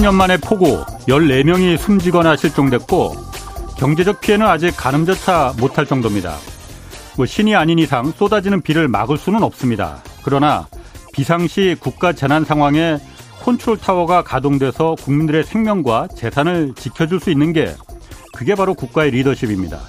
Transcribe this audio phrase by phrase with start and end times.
[0.00, 3.14] 40년 만에 폭우 14명이 숨지거나 실종됐고
[3.76, 6.36] 경제적 피해는 아직 가늠조차 못할 정도입니다.
[7.16, 10.02] 뭐 신이 아닌 이상 쏟아지는 비를 막을 수는 없습니다.
[10.22, 10.66] 그러나
[11.12, 12.98] 비상시 국가 재난 상황에
[13.42, 17.74] 컨트롤 타워가 가동돼서 국민들의 생명과 재산을 지켜줄 수 있는 게
[18.32, 19.80] 그게 바로 국가의 리더십입니다.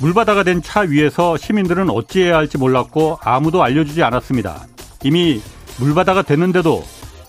[0.00, 4.66] 물바다가 된 차 위에서 시민들은 어찌해야 할지 몰랐고 아무도 알려주지 않았습니다.
[5.04, 5.40] 이미
[5.78, 6.84] 물바다가 됐는데도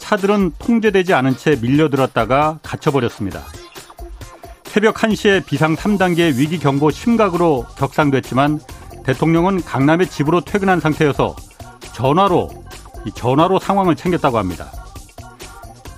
[0.07, 3.41] 차들은 통제되지 않은 채 밀려들었다가 갇혀버렸습니다.
[4.63, 8.61] 새벽 1시에 비상 3단계 위기 경보 심각으로 격상됐지만
[9.03, 11.35] 대통령은 강남의 집으로 퇴근한 상태여서
[11.93, 12.49] 전화로
[13.15, 14.71] 전화로 상황을 챙겼다고 합니다.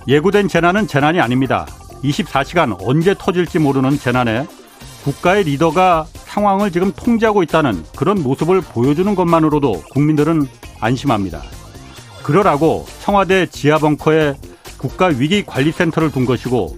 [0.08, 1.64] 예고된 재난은 재난이 아닙니다.
[2.02, 4.44] 24시간 언제 터질지 모르는 재난에
[5.04, 10.48] 국가의 리더가 상황을 지금 통제하고 있다는 그런 모습을 보여주는 것만으로도 국민들은
[10.80, 11.59] 안심합니다.
[12.22, 14.34] 그러라고 청와대 지하 벙커에
[14.78, 16.76] 국가위기관리센터를 둔 것이고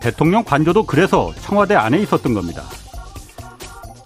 [0.00, 2.62] 대통령 관저도 그래서 청와대 안에 있었던 겁니다.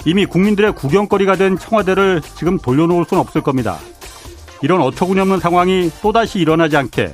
[0.04, 3.78] 이미 국민들의 구경거리가 된 청와대를 지금 돌려놓을 수는 없을 겁니다.
[4.62, 7.12] 이런 어처구니없는 상황이 또다시 일어나지 않게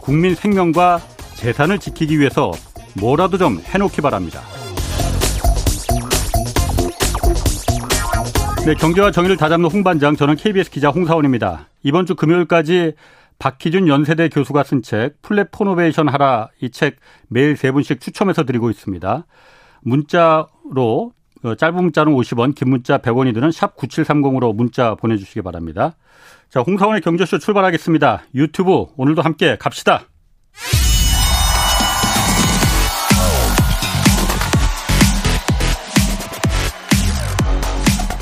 [0.00, 1.00] 국민 생명과
[1.34, 2.52] 재산을 지키기 위해서
[2.94, 4.42] 뭐라도 좀 해놓기 바랍니다.
[8.66, 11.68] 네, 경제와 정의를 다잡는 홍반장, 저는 KBS 기자 홍사원입니다.
[11.84, 12.94] 이번 주 금요일까지
[13.38, 16.96] 박희준 연세대 교수가 쓴 책, 플랫 포노베이션 하라 이 책
[17.28, 19.24] 매일 세 분씩 추첨해서 드리고 있습니다.
[19.82, 21.12] 문자로
[21.44, 25.94] 어, 짧은 문자는 50원, 긴 문자 100원이 드는 샵 9730으로 문자 보내주시기 바랍니다.
[26.50, 28.24] 자, 홍사원의 경제쇼 출발하겠습니다.
[28.34, 30.06] 유튜브 오늘도 함께 갑시다.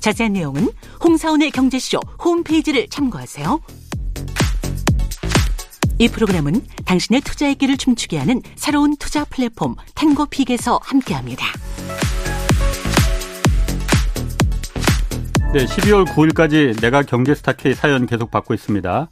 [0.00, 0.68] 자세한 내용은
[1.02, 3.60] 홍사원의 경제쇼 홈페이지를 참고하세요.
[5.98, 11.46] 이 프로그램은 당신의 투자의 길을 춤추게 하는 새로운 투자 플랫폼 탱고픽에서 함께합니다.
[15.54, 19.08] 네, 12월 9일까지 내가 경제스타 K 사연 계속 받고 있습니다.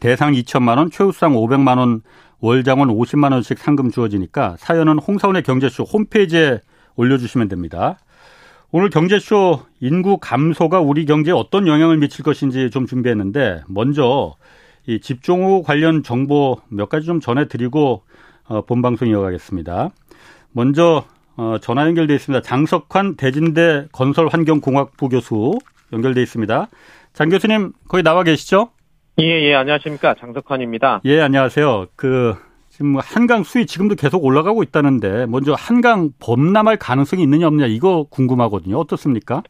[0.00, 2.00] 대상 2천만 원, 최우수상 500만 원,
[2.40, 6.60] 월장원 50만 원씩 상금 주어지니까 사연은 홍사원의 경제쇼 홈페이지에
[6.96, 7.98] 올려주시면 됩니다.
[8.74, 14.34] 오늘 경제쇼 인구 감소가 우리 경제에 어떤 영향을 미칠 것인지 좀 준비했는데 먼저
[14.86, 18.02] 이 집중호 관련 정보 몇 가지 좀 전해드리고
[18.48, 19.90] 어, 본 방송 이어가겠습니다.
[20.52, 21.04] 먼저
[21.36, 22.40] 어, 전화 연결돼 있습니다.
[22.40, 25.52] 장석환 대진대 건설환경공학부 교수
[25.92, 26.68] 연결돼 있습니다.
[27.12, 28.70] 장 교수님 거기 나와 계시죠?
[29.20, 30.14] 예, 예, 안녕하십니까.
[30.18, 31.02] 장석환입니다.
[31.04, 31.88] 예, 안녕하세요.
[31.94, 32.36] 그
[32.72, 38.78] 지금 한강 수위 지금도 계속 올라가고 있다는데 먼저 한강 범람할 가능성이 있느냐 없느냐 이거 궁금하거든요.
[38.78, 39.42] 어떻습니까?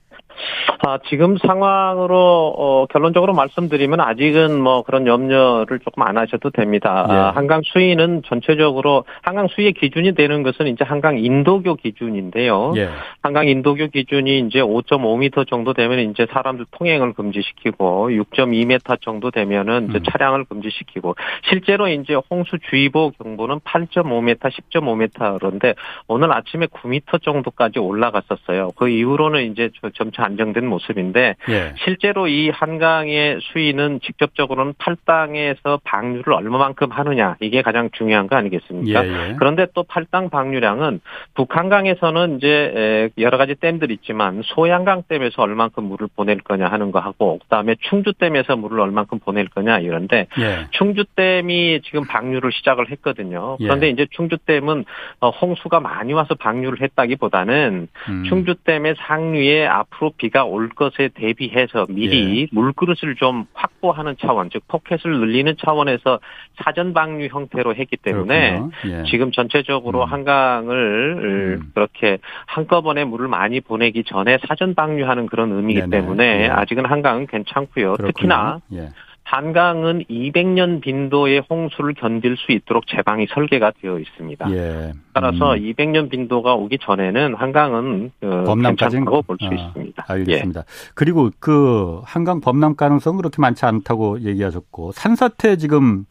[0.84, 7.06] 아, 지금 상황으로 어, 결론적으로 말씀드리면 아직은 뭐 그런 염려를 조금 안 하셔도 됩니다.
[7.08, 7.12] 예.
[7.12, 12.74] 아, 한강 수위는 전체적으로 한강 수위의 기준이 되는 것은 이제 한강 인도교 기준인데요.
[12.76, 12.88] 예.
[13.22, 19.98] 한강 인도교 기준이 이제 5.5m 정도 되면 이제 사람들 통행을 금지시키고 6.2m 정도 되면은 이제
[19.98, 20.02] 음.
[20.10, 21.14] 차량을 금지시키고
[21.48, 25.74] 실제로 이제 홍수주의보 경보는 8.5m, 10.5m 그런데
[26.08, 28.70] 오늘 아침에 9m 정도까지 올라갔었어요.
[28.76, 31.74] 그 이후로는 이제 점차 안정된 모습인데 예.
[31.84, 39.06] 실제로 이 한강의 수위는 직접적으로는 팔당에서 방류를 얼마만큼 하느냐 이게 가장 중요한 거 아니겠습니까?
[39.06, 39.30] 예예.
[39.30, 39.34] 예.
[39.38, 41.00] 그런데 또 팔당 방류량은
[41.34, 47.38] 북한강에서는 이제 여러 가지 댐들이 있지만 소양강 댐에서 얼만큼 물을 보낼 거냐 하는 거 하고
[47.42, 50.66] 그다음에 충주댐에서 물을 얼만큼 보낼 거냐 이런데 예.
[50.72, 53.56] 충주댐이 지금 방류를 시작을 했거든요.
[53.60, 53.64] 예.
[53.64, 53.90] 그런데 예.
[53.90, 54.84] 이제 충주댐은
[55.20, 58.24] 어, 홍수가 많이 와서 방류를 했다기보다는 음.
[58.28, 62.46] 충주댐의 상류에 앞 으로 비가 올 것에 대비해서 미리 예.
[62.50, 66.18] 물그릇을 좀 확보하는 차원, 즉 포켓을 늘리는 차원에서
[66.62, 69.02] 사전 방류 형태로 했기 때문에 예.
[69.10, 70.12] 지금 전체적으로 음.
[70.12, 71.70] 한강을 음.
[71.74, 75.90] 그렇게 한꺼번에 물을 많이 보내기 전에 사전 방류하는 그런 의미이기 네네.
[75.90, 76.48] 때문에 예.
[76.48, 77.94] 아직은 한강은 괜찮고요.
[77.94, 78.12] 그렇군요.
[78.12, 78.88] 특히나 예.
[79.32, 84.52] 한강은 200년 빈도의 홍수를 견딜 수 있도록 제방이 설계가 되어 있습니다.
[84.52, 84.92] 예.
[85.14, 85.58] 따라서 음.
[85.58, 90.04] 200년 빈도가 오기 전에는 한강은 그 범람까지는 볼수 아, 있습니다.
[90.06, 90.60] 알겠습니다.
[90.60, 90.64] 예.
[90.94, 96.04] 그리고 그 한강 범람 가능성 그렇게 많지 않다고 얘기하셨고 산사태 지금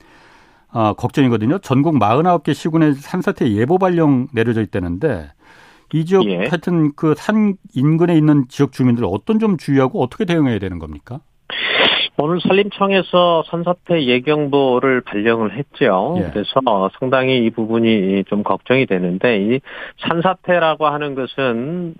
[0.74, 1.60] 어, 걱정이거든요.
[1.60, 5.28] 전국 49개 시군에 산사태 예보 발령 내려져 있다는데
[5.94, 6.38] 이 지역 예.
[6.38, 11.20] 하여튼 그 산 인근에 있는 지역 주민들 어떤 점 주의하고 어떻게 대응해야 되는 겁니까?
[12.22, 16.18] 오늘 산림청에서 산사태 예경보를 발령을 했죠.
[16.20, 16.30] 예.
[16.32, 19.60] 그래서 상당히 이 부분이 좀 걱정이 되는데 이
[20.02, 21.96] 산사태라고 하는 것은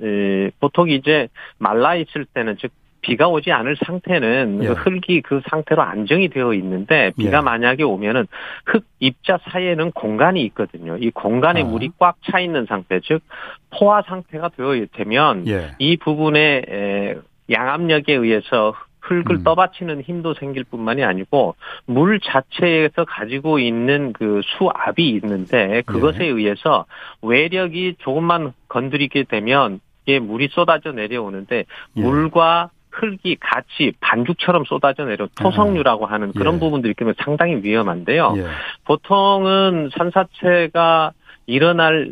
[0.60, 1.28] 보통 이제
[1.58, 2.72] 말라 있을 때는 즉
[3.02, 4.68] 비가 오지 않을 상태는 그 예.
[4.68, 7.42] 그 흙이 그 상태로 안정이 되어 있는데 비가 예.
[7.42, 8.28] 만약에 오면은
[8.68, 10.98] 흙 입자 사이에는 공간이 있거든요.
[10.98, 11.66] 이 공간에 아.
[11.66, 13.24] 물이 꽉 차 있는 상태, 즉
[13.72, 15.72] 포화 상태가 되어 되면 예.
[15.80, 17.16] 이 부분에
[17.50, 19.44] 양압력에 의해서 흙을 음.
[19.44, 21.56] 떠받치는 힘도 생길 뿐만이 아니고
[21.86, 26.28] 물 자체에서 가지고 있는 그 수압이 있는데 그것에 예.
[26.28, 26.86] 의해서
[27.22, 31.66] 외력이 조금만 건드리게 되면 이게 물이 쏟아져 내려오는데
[31.98, 32.02] 예.
[32.02, 36.60] 물과 흙이 같이 반죽처럼 쏟아져 내려 토성류라고 하는 그런 예.
[36.60, 38.34] 부분들이 있기 상당히 위험한데요.
[38.38, 38.46] 예.
[38.86, 41.14] 보통은 산사체가
[41.48, 42.12] 일어날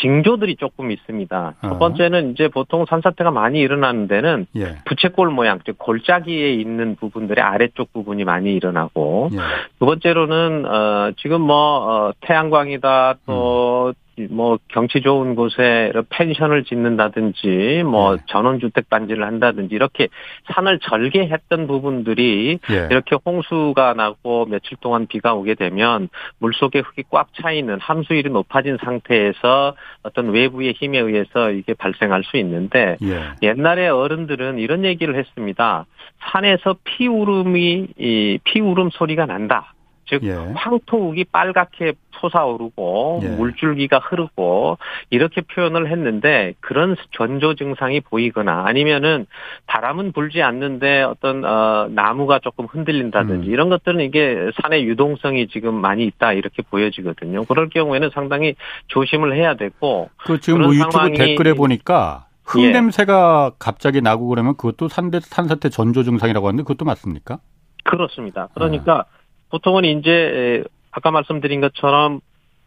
[0.00, 1.54] 징조들이 조금 있습니다.
[1.60, 1.78] 첫 어.
[1.78, 4.76] 번째는 이제 보통 산사태가 많이 일어나는 데는 예.
[4.84, 9.38] 부채꼴 모양, 즉 골짜기에 있는 부분들의 아래쪽 부분이 많이 일어나고 예.
[9.78, 14.07] 두 번째로는 어 지금 뭐 어, 태양광이다 또 음.
[14.30, 18.22] 뭐 경치 좋은 곳에 펜션을 짓는다든지 뭐 네.
[18.26, 20.08] 전원주택 단지를 한다든지 이렇게
[20.52, 22.88] 산을 절개했던 부분들이 네.
[22.90, 28.78] 이렇게 홍수가 나고 며칠 동안 비가 오게 되면 물속에 흙이 꽉 차 있는 함수율이 높아진
[28.82, 33.20] 상태에서 어떤 외부의 힘에 의해서 이게 발생할 수 있는데 네.
[33.42, 35.86] 옛날에 어른들은 이런 얘기를 했습니다.
[36.20, 39.74] 산에서 피울음이 이 피울음 소리가 난다.
[40.08, 40.32] 즉 예.
[40.32, 43.28] 황토욱이 빨갛게 솟아오르고 예.
[43.28, 44.78] 물줄기가 흐르고
[45.10, 49.26] 이렇게 표현을 했는데 그런 전조 증상이 보이거나 아니면은
[49.66, 53.52] 바람은 불지 않는데 어떤 어 나무가 조금 흔들린다든지 음.
[53.52, 57.44] 이런 것들은 이게 산의 유동성이 지금 많이 있다 이렇게 보여지거든요.
[57.44, 58.54] 그럴 경우에는 상당히
[58.88, 62.70] 조심을 해야 되고 그 지금 뭐 유튜브 댓글에 보니까 흙 예.
[62.70, 67.38] 냄새가 갑자기 나고 그러면 그것도 산대 산사태 전조 증상이라고 하는데 그것도 맞습니까?
[67.84, 68.48] 그렇습니다.
[68.54, 69.17] 그러니까 아.
[69.50, 72.20] 보통은 이제 아까 말씀드린 것처럼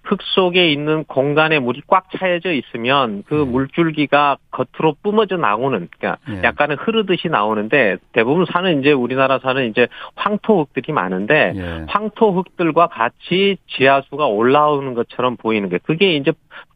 [0.04, 3.44] 흙 속에 있는 공간에 물이 꽉 차여져 있으면 그 네.
[3.44, 6.42] 물줄기가 겉으로 뿜어져 나오는 그러니까 네.
[6.44, 11.86] 약간은 흐르듯이 나오는데 대부분 산은 이제 우리나라 산은 이제 황토 흙들이 많은데 네.
[11.88, 16.32] 황토 흙들과 같이 지하수가 올라오는 것처럼 보이는 게 그게 이제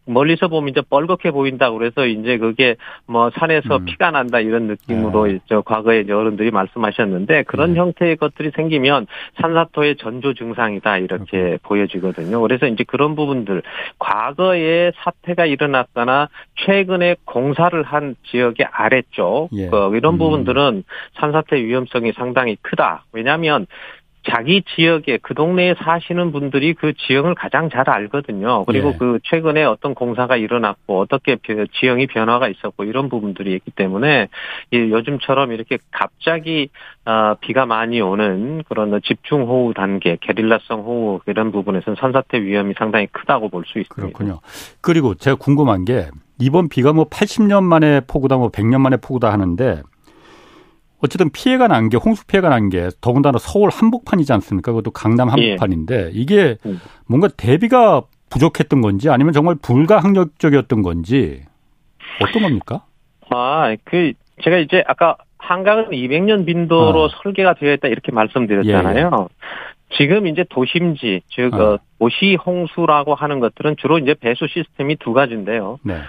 [0.06, 2.76] 멀리서 보면 이제 뻘겋게 보인다 그래서 이제 그게
[3.06, 3.86] 뭐 산에서 음.
[3.86, 5.40] 피가 난다 이런 느낌으로 네.
[5.48, 7.80] 저 과거에 어른들이 말씀하셨는데 그런 네.
[7.80, 9.08] 형태의 것들이 생기면
[9.42, 11.58] 산사토의 전조 증상이다 이렇게 음.
[11.64, 12.40] 보여지거든요.
[12.42, 13.64] 그래서 이제 그런 부분들
[14.00, 16.30] 과거에 사태가 일어났거나
[16.66, 19.70] 최근에 공사를 한 지역의 아래쪽 예.
[19.70, 20.18] 그 이런 음.
[20.18, 20.84] 부분들은
[21.16, 23.06] 산사태 위험성이 상당히 크다.
[23.12, 23.66] 왜냐하면
[24.28, 28.66] 자기 지역에 그 동네에 사시는 분들이 그 지형을 가장 잘 알거든요.
[28.66, 28.98] 그리고 예.
[28.98, 31.38] 그 최근에 어떤 공사가 일어났고 어떻게
[31.80, 34.30] 지형이 변화가 있었고 이런 부분들이 있기 때문에
[34.74, 36.70] 요즘처럼 이렇게 갑자기
[37.06, 43.50] 어, 비가 많이 오는 그런 집중호우 단계, 게릴라성 호우 이런 부분에서는 산사태 위험이 상당히 크다고
[43.50, 43.96] 볼 수 있습니다.
[43.96, 44.40] 그렇군요.
[44.82, 46.08] 그리고 제가 궁금한 게
[46.40, 49.82] 이번 비가 뭐 80년 만에 폭우다 뭐 100년 만에 폭우다 하는데
[51.02, 54.72] 어쨌든 피해가 난 게 홍수 피해가 난 게 더군다나 서울 한복판이지 않습니까?
[54.72, 55.50] 그것도 강남 예.
[55.52, 56.80] 한복판인데 이게 음.
[57.08, 61.44] 뭔가 대비가 부족했던 건지 아니면 정말 불가항력적이었던 건지
[62.22, 62.84] 어떤 겁니까?
[63.30, 67.10] 아, 그 제가 이제 아까 한강은 200년 빈도로 어.
[67.24, 68.98] 설계가 되어 있다 이렇게 말씀드렸잖아요.
[68.98, 69.28] 예, 예.
[69.98, 71.78] 지금 이제 도심지 즉 어.
[72.00, 75.78] 도시 홍수라고 하는 것들은 주로 이제 배수 시스템이 두 가지인데요.
[75.84, 76.00] 네.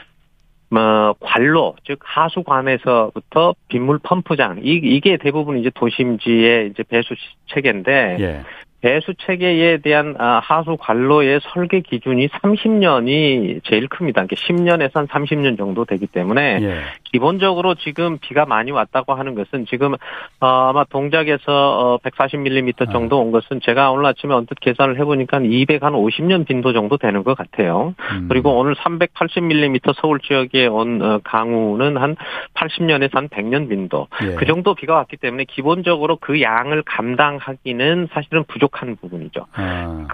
[0.68, 7.14] 뭐 관로 즉 하수관에서부터 빗물 펌프장 이, 이게 대부분 이제 도심지의 이제 배수
[7.46, 8.42] 체계인데 예.
[8.86, 14.24] 배수 체계에 대한 아, 하수 관로의 설계 기준이 30년이 제일 큽니다.
[14.24, 16.80] 그러니까 10년에서 한 30년 정도 되기 때문에 예.
[17.02, 23.32] 기본적으로 지금 비가 많이 왔다고 하는 것은 지금 어, 아마 동작에서 140mm 어, 정도 온
[23.32, 27.92] 것은 제가 오늘 아침에 언뜻 계산을 해보니까 250년 빈도 정도 되는 것 같아요.
[28.12, 28.26] 음.
[28.28, 32.14] 그리고 오늘 380mm 서울 지역에 온 어, 강우는 한
[32.54, 34.34] 80년에서 한 100년 빈도 예.
[34.36, 39.46] 그 정도 비가 왔기 때문에 기본적으로 그 양을 감당하기는 사실은 부족 한 부분이죠.
[39.52, 40.06] 아.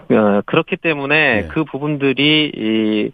[0.46, 1.48] 그렇기 때문에 예.
[1.48, 3.10] 그 부분들이 이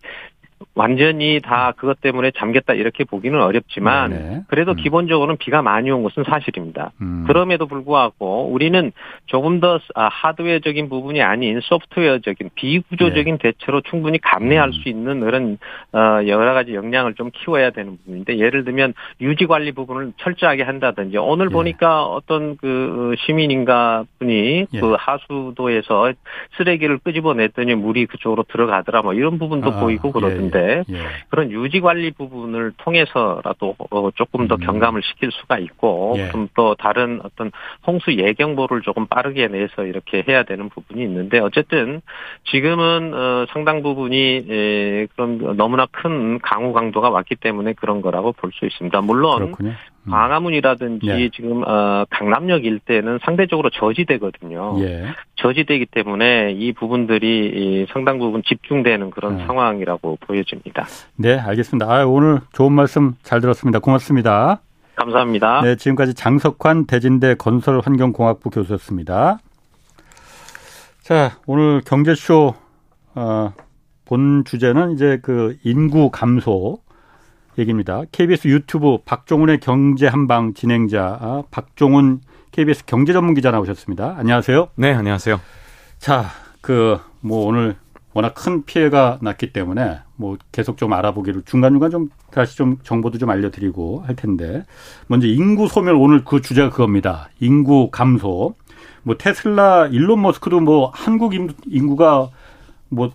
[0.78, 4.42] 완전히 다 그것 때문에 잠겼다 이렇게 보기는 어렵지만 네네.
[4.46, 4.76] 그래도 음.
[4.76, 6.92] 기본적으로는 비가 많이 온 것은 사실입니다.
[7.00, 7.24] 음.
[7.26, 8.92] 그럼에도 불구하고 우리는
[9.26, 14.72] 조금 더 아, 하드웨어적인 부분이 아닌 소프트웨어적인 비구조적인 대처로 충분히 감내할 음.
[14.72, 15.58] 수 있는 그런
[15.92, 21.16] 어, 여러 가지 역량을 좀 키워야 되는 부분인데 예를 들면 유지 관리 부분을 철저하게 한다든지
[21.16, 21.50] 오늘 예.
[21.50, 24.80] 보니까 어떤 그 시민인가 분이 예.
[24.80, 26.12] 그 하수도에서
[26.56, 31.02] 쓰레기를 끄집어냈더니 물이 그쪽으로 들어가더라 뭐 이런 부분도 아, 보이고 그러던데 예, 예.
[31.28, 34.60] 그런 유지 관리 부분을 통해서라도 어, 조금 더 음.
[34.60, 36.30] 경감을 시킬 수가 있고 예.
[36.30, 37.50] 좀또 다른 어떤
[37.86, 42.02] 홍수 예경보를 조금 빠르게 내서 이렇게 해야 되는 부분이 있는데 어쨌든
[42.50, 48.48] 지금은 어, 상당 부분이 에, 그런 너무나 큰 강우 강도가 왔기 때문에 그런 거라고 볼
[48.58, 49.00] 수 있습니다.
[49.02, 49.72] 물론 그렇군요.
[50.08, 50.10] 음.
[50.10, 51.30] 광화문이라든지 예.
[51.30, 54.76] 지금 어, 강남역 일대는 상대적으로 저지대거든요.
[54.80, 55.06] 예.
[55.36, 59.46] 저지대이기 때문에 이 부분들이 이 상당 부분 집중되는 그런 네.
[59.46, 60.86] 상황이라고 보여집니다.
[61.16, 61.86] 네, 알겠습니다.
[61.92, 63.78] 아, 오늘 좋은 말씀 잘 들었습니다.
[63.78, 64.60] 고맙습니다.
[64.96, 65.60] 감사합니다.
[65.62, 69.38] 네, 지금까지 장석환 대진대 건설환경공학부 교수였습니다.
[71.02, 72.54] 자, 오늘 경제쇼
[73.14, 73.52] 어,
[74.04, 76.78] 본 주제는 이제 그 인구 감소
[77.58, 78.02] 얘기입니다.
[78.12, 82.20] KBS 유튜브 박종훈의 경제 한방 진행자 아, 박종훈
[82.52, 84.14] KBS 경제 전문 기자 나오셨습니다.
[84.16, 84.68] 안녕하세요.
[84.76, 85.40] 네, 안녕하세요.
[85.98, 86.26] 자,
[86.60, 87.74] 그 뭐 오늘
[88.14, 93.28] 워낙 큰 피해가 났기 때문에 뭐 계속 좀 알아보기를 중간중간 좀 다시 좀 정보도 좀
[93.30, 94.64] 알려드리고 할 텐데
[95.08, 97.28] 먼저 인구 소멸 오늘 그 주제가 그겁니다.
[97.40, 98.54] 인구 감소.
[99.02, 102.30] 뭐 테슬라 일론 머스크도 뭐 한국 인- 인구가
[102.88, 103.10] 뭐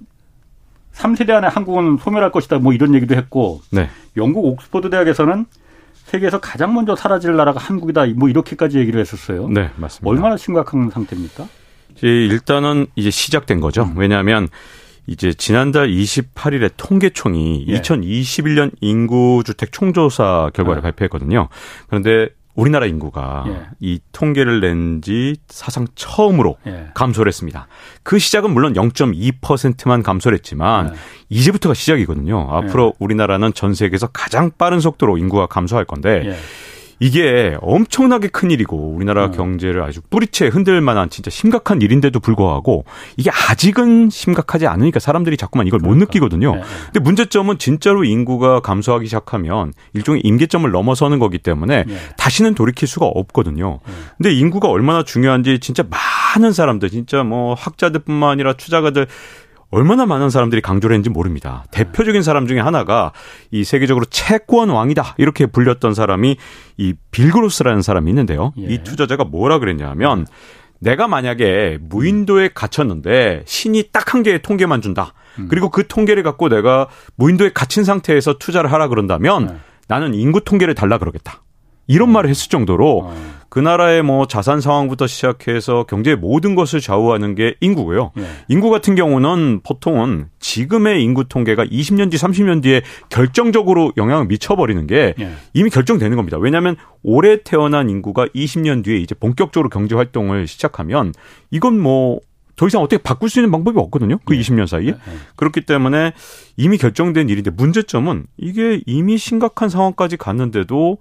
[0.94, 3.90] 3세대 안에 한국은 소멸할 것이다 뭐 이런 얘기도 했고 네.
[4.18, 5.46] 영국 옥스퍼드 대학에서는
[6.06, 9.48] 세계에서 가장 먼저 사라질 나라가 한국이다 뭐 이렇게까지 얘기를 했었어요.
[9.50, 10.10] 네, 맞습니다.
[10.10, 11.48] 얼마나 심각한 상태입니까?
[11.96, 13.84] 이제 일단은 이제 시작된 거죠.
[13.84, 13.94] 음.
[13.98, 14.48] 왜냐하면
[15.08, 17.82] 이제 지난달 28일에 통계청이 예.
[17.82, 20.84] 2021년 인구 주택 총조사 결과를 아.
[20.84, 21.50] 발표했거든요.
[21.88, 23.62] 그런데 우리나라 인구가 예.
[23.80, 26.88] 이 통계를 낸 지 사상 처음으로 예.
[26.94, 27.68] 감소를 했습니다.
[28.04, 30.94] 그 시작은 물론 0.2%만 감소를 했지만 네.
[31.30, 32.48] 이제부터가 시작이거든요.
[32.52, 36.36] 앞으로 우리나라는 전 세계에서 가장 빠른 속도로 인구가 감소할 건데 예.
[37.04, 39.32] 이게 엄청나게 큰 일이고 우리나라 음.
[39.32, 42.86] 경제를 아주 뿌리채 흔들 만한 진짜 심각한 일인데도 불구하고
[43.18, 46.06] 이게 아직은 심각하지 않으니까 사람들이 자꾸만 이걸 못 그러니까.
[46.06, 46.54] 느끼거든요.
[46.56, 46.64] 예, 예.
[46.86, 51.98] 근데 문제점은 진짜로 인구가 감소하기 시작하면 일종의 임계점을 넘어서는 거기 때문에 예.
[52.16, 53.80] 다시는 돌이킬 수가 없거든요.
[53.86, 53.92] 예.
[54.18, 59.08] 근데 인구가 얼마나 중요한지 진짜 많은 사람들, 진짜 뭐 학자들뿐만 아니라 투자가들
[59.74, 61.66] 얼마나 많은 사람들이 강조를 했는지 모릅니다.
[61.72, 63.12] 대표적인 사람 중에 하나가
[63.50, 66.38] 이 세계적으로 채권 왕이다 이렇게 불렸던 사람이
[66.78, 68.54] 이 빌그로스라는 사람이 있는데요.
[68.60, 68.66] 예.
[68.66, 70.28] 이 투자자가 뭐라 그랬냐면
[70.80, 75.14] 내가 만약에 무인도에 갇혔는데 신이 딱 한 개의 통계만 준다.
[75.40, 75.48] 음.
[75.50, 79.58] 그리고 그 통계를 갖고 내가 무인도에 갇힌 상태에서 투자를 하라 그런다면 네.
[79.88, 81.42] 나는 인구 통계를 달라 그러겠다.
[81.88, 83.34] 이런 말을 했을 정도로 어.
[83.54, 88.12] 그 나라의 뭐 자산 상황부터 시작해서 경제의 모든 것을 좌우하는 게 인구고요.
[88.18, 88.24] 예.
[88.48, 95.14] 인구 같은 경우는 보통은 지금의 인구 통계가 20년 뒤, 30년 뒤에 결정적으로 영향을 미쳐버리는 게
[95.20, 95.32] 예.
[95.54, 96.40] 이미 결정되는 겁니다.
[96.40, 101.14] 왜냐하면 올해 태어난 인구가 20년 뒤에 이제 본격적으로 경제 활동을 시작하면
[101.52, 104.18] 이건 뭐더 이상 어떻게 바꿀 수 있는 방법이 없거든요.
[104.26, 104.88] 그 20년 사이에.
[104.88, 104.96] 예.
[105.36, 106.14] 그렇기 때문에
[106.58, 110.98] 이미 결정된 일인데 문제점은 이게 이미 심각한 상황까지 갔는데도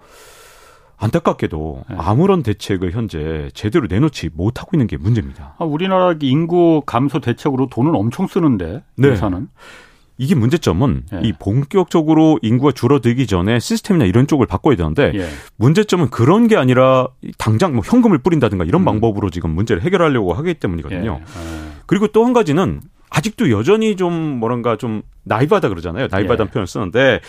[1.02, 1.96] 안타깝게도 네.
[1.98, 5.56] 아무런 대책을 현재 제대로 내놓지 못하고 있는 게 문제입니다.
[5.58, 9.08] 아, 우리나라 인구 감소 대책으로 돈을 엄청 쓰는데 네.
[9.08, 9.48] 예산은
[10.18, 11.20] 이게 문제점은 예.
[11.24, 15.28] 이 본격적으로 인구가 줄어들기 전에 시스템이나 이런 쪽을 바꿔야 되는데 예.
[15.56, 18.84] 문제점은 그런 게 아니라 당장 뭐 현금을 뿌린다든가 이런 음.
[18.84, 21.18] 방법으로 지금 문제를 해결하려고 하기 때문이거든요.
[21.20, 21.24] 예.
[21.24, 22.80] 아, 그리고 또 한 가지는
[23.10, 26.06] 아직도 여전히 좀 뭐랄까 좀 나이바다 그러잖아요.
[26.10, 26.52] 나이바다는 예.
[26.52, 27.20] 표현을 쓰는데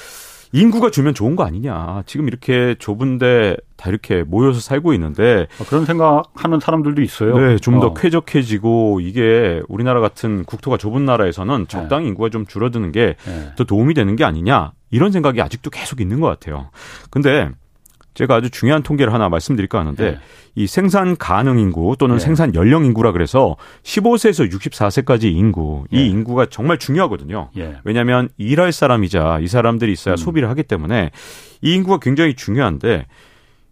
[0.54, 2.04] 인구가 주면 좋은 거 아니냐.
[2.06, 7.38] 지금 이렇게 좁은데 다 이렇게 모여서 살고 있는데 아, 그런 생각하는 사람들도 있어요.
[7.38, 7.94] 네, 좀더 어.
[7.96, 13.18] 쾌적해지고 이게 우리나라 같은 국토가 좁은 나라에서는 적당히 인구가 좀 줄어드는 게더
[13.60, 13.64] 예.
[13.68, 14.72] 도움이 되는 게 아니냐.
[14.92, 16.70] 이런 생각이 아직도 계속 있는 것 같아요.
[17.10, 17.50] 근데
[18.14, 20.20] 제가 아주 중요한 통계를 하나 말씀드릴까 하는데 예.
[20.56, 22.20] 이 생산 가능 인구 또는 예.
[22.20, 26.06] 생산 연령 인구라 그래서 15세에서 64세까지 인구 이 예.
[26.06, 27.50] 인구가 정말 중요하거든요.
[27.58, 27.78] 예.
[27.84, 30.18] 왜냐하면 일할 사람이자 이 사람들이 있어야 음.
[30.18, 31.12] 소비를 하기 때문에
[31.62, 33.06] 이 인구가 굉장히 중요한데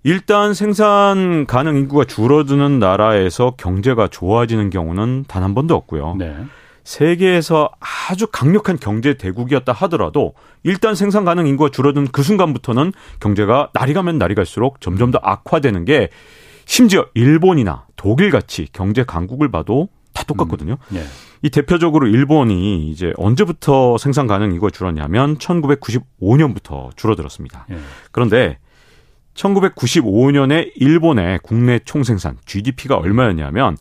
[0.03, 6.15] 일단 생산 가능 인구가 줄어드는 나라에서 경제가 좋아지는 경우는 단 한 번도 없고요.
[6.83, 6.91] 네.
[6.91, 7.69] 세계에서
[8.09, 10.33] 아주 강력한 경제 대국이었다 하더라도
[10.63, 15.85] 일단 생산 가능 인구가 줄어든 그 순간부터는 경제가 날이 가면 날이 갈수록 점점 더 악화되는
[15.85, 16.09] 게
[16.65, 20.77] 심지어 일본이나 독일 같이 경제 강국을 봐도 다 똑같거든요.
[20.93, 21.03] 예.
[21.41, 27.67] 이 대표적으로 일본이 이제 언제부터 생산 가능 인구가 줄었냐면 1995년부터 줄어들었습니다.
[27.71, 27.77] 예.
[28.11, 28.59] 그런데
[29.33, 33.77] 1995년에 일본의 국내 총생산 GDP가 얼마였냐면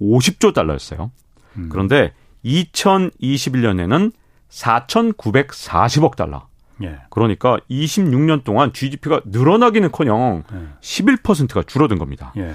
[0.00, 1.10] 5,550조 달러였어요.
[1.56, 1.68] 음.
[1.70, 2.12] 그런데
[2.44, 4.12] 2021년에는
[4.50, 6.48] 4,940억 달러.
[6.82, 6.98] 예.
[7.10, 10.66] 그러니까 26년 동안 GDP가 늘어나기는커녕 예.
[10.80, 12.32] 11%가 줄어든 겁니다.
[12.36, 12.52] 예.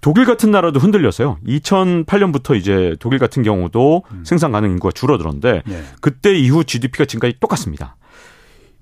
[0.00, 1.38] 독일 같은 나라도 흔들렸어요.
[1.46, 4.24] 2008년부터 이제 독일 같은 경우도 음.
[4.24, 5.84] 생산 가능 인구가 줄어들었는데 예.
[6.00, 7.96] 그때 이후 GDP가 지금까지 똑같습니다.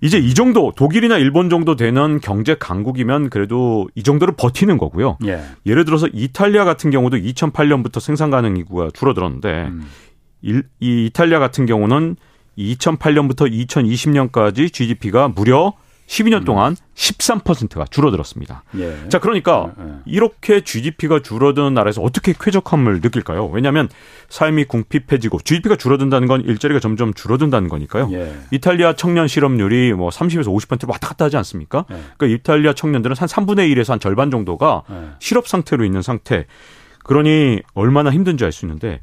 [0.03, 5.17] 이제 이 정도 독일이나 일본 정도 되는 경제 강국이면 그래도 이 정도로 버티는 거고요.
[5.25, 5.41] 예.
[5.65, 9.87] 를 들어서 이탈리아 같은 경우도 2008년부터 생산 가능 인구가 줄어들었는데 음.
[10.43, 12.17] 이 이탈리아 같은 경우는
[12.59, 15.75] 2008년부터 2020년까지 GDP가 무려
[16.06, 16.44] 12년 음.
[16.44, 18.62] 동안 13%가 줄어들었습니다.
[18.78, 19.08] 예.
[19.08, 19.92] 자, 그러니까 예, 예.
[20.06, 23.46] 이렇게 GDP가 줄어드는 나라에서 어떻게 쾌적함을 느낄까요?
[23.46, 23.88] 왜냐하면
[24.28, 28.08] 삶이 궁핍해지고 GDP가 줄어든다는 건 일자리가 점점 줄어든다는 거니까요.
[28.12, 28.34] 예.
[28.52, 31.84] 이탈리아 청년 실업률이 뭐 30에서 50%로 왔다 갔다 하지 않습니까?
[31.90, 31.96] 예.
[32.16, 35.08] 그러니까 이탈리아 청년들은 한 3분의 1에서 한 절반 정도가 예.
[35.18, 36.46] 실업 상태로 있는 상태.
[37.04, 39.00] 그러니 얼마나 힘든지 알 수 있는데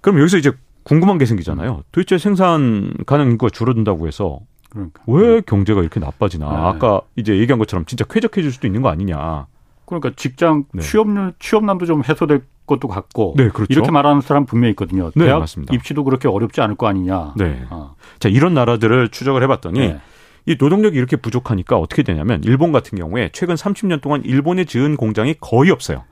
[0.00, 0.52] 그럼 여기서 이제
[0.84, 1.82] 궁금한 게 생기잖아요.
[1.90, 4.38] 도대체 생산 가능 인구가 줄어든다고 해서
[4.70, 5.02] 그러니까.
[5.06, 6.48] 왜 경제가 이렇게 나빠지나?
[6.48, 6.56] 네.
[6.56, 9.46] 아까 이제 얘기한 것처럼 진짜 쾌적해질 수도 있는 거 아니냐?
[9.86, 10.82] 그러니까 직장 네.
[10.82, 13.72] 취업률 취업난도 좀 해소될 것도 같고 네, 그렇죠.
[13.72, 15.10] 이렇게 말하는 사람 분명히 있거든요.
[15.14, 15.72] 네, 대학 맞습니다.
[15.74, 17.34] 입시도 그렇게 어렵지 않을 거 아니냐.
[17.36, 17.64] 네.
[17.70, 17.94] 어.
[18.18, 20.00] 자 이런 나라들을 추적을 해봤더니 네.
[20.46, 25.34] 이 노동력이 이렇게 부족하니까 어떻게 되냐면 일본 같은 경우에 최근 30년 동안 일본에 지은 공장이
[25.40, 26.04] 거의 없어요.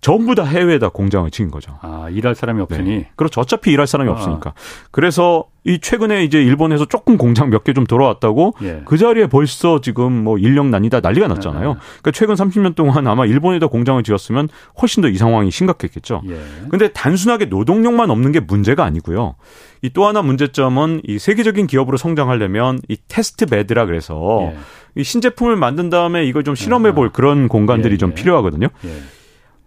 [0.00, 1.78] 전부 다 해외에다 공장을 지은 거죠.
[1.82, 2.90] 아, 일할 사람이 없으니.
[2.90, 3.10] 네.
[3.16, 3.40] 그렇죠.
[3.40, 4.12] 어차피 일할 사람이 아.
[4.12, 4.54] 없으니까.
[4.90, 8.82] 그래서 이 최근에 이제 일본에서 조금 공장 몇 개 좀 돌아왔다고 예.
[8.86, 11.74] 그 자리에 벌써 지금 뭐 인력난이다 난리가 났잖아요.
[11.74, 11.78] 네.
[12.00, 14.48] 그러니까 최근 30년 동안 아마 일본에다 공장을 지었으면
[14.80, 16.22] 훨씬 더 이 상황이 심각했겠죠.
[16.28, 16.38] 예.
[16.70, 19.34] 근데 단순하게 노동력만 없는 게 문제가 아니고요.
[19.82, 24.56] 이 또 하나 문제점은 이 세계적인 기업으로 성장하려면 이 테스트 베드라 그래서 예.
[25.00, 27.12] 이 신제품을 만든 다음에 이걸 좀 실험해 볼 아.
[27.12, 28.14] 그런 공간들이 예, 좀 예.
[28.14, 28.68] 필요하거든요.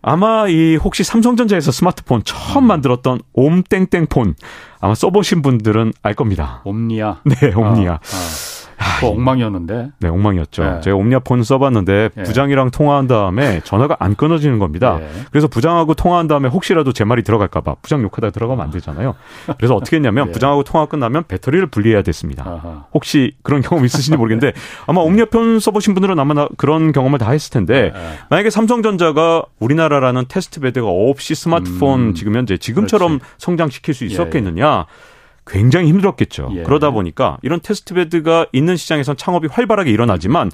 [0.08, 0.12] 예.
[0.12, 4.36] 아마 이 혹시 삼성전자에서 스마트폰 처음 만들었던 옴땡땡폰
[4.80, 6.62] 아마 써보신 분들은 알 겁니다.
[6.66, 7.22] 옴니아.
[7.24, 7.94] 네, 옴니아.
[7.94, 8.51] 아, 아.
[9.00, 9.92] 그 엉망이었는데.
[10.00, 10.64] 네, 엉망이었죠.
[10.64, 10.82] 네.
[10.82, 12.24] 제가 옴니아폰 써봤는데 네.
[12.24, 14.98] 부장이랑 통화한 다음에 전화가 안 끊어지는 겁니다.
[15.00, 15.10] 네.
[15.32, 19.16] 그래서 부장하고 통화한 다음에 혹시라도 제 말이 들어갈까봐 부장 욕하다 들어가면 안 되잖아요.
[19.58, 20.32] 그래서 어떻게 했냐면 네.
[20.34, 22.44] 부장하고 통화 끝나면 배터리를 분리해야 됐습니다.
[22.48, 22.86] 아하.
[22.94, 24.54] 혹시 그런 경험 있으신지 모르겠는데
[24.88, 28.18] 아마 옴니아폰 써보신 분들은 아마 그런 경험을 다 했을 텐데 네.
[28.30, 32.14] 만약에 삼성전자가 우리나라라는 test bed가 없이 스마트폰 음.
[32.14, 33.34] 지금 현재 지금처럼 그렇지.
[33.38, 34.86] 성장시킬 수 있었겠느냐.
[34.88, 35.21] 예.
[35.46, 36.50] 굉장히 힘들었겠죠.
[36.56, 36.64] 예.
[36.64, 40.52] 그러다 보니까 이런 test bed가 있는 시장에선 창업이 활발하게 일어나지만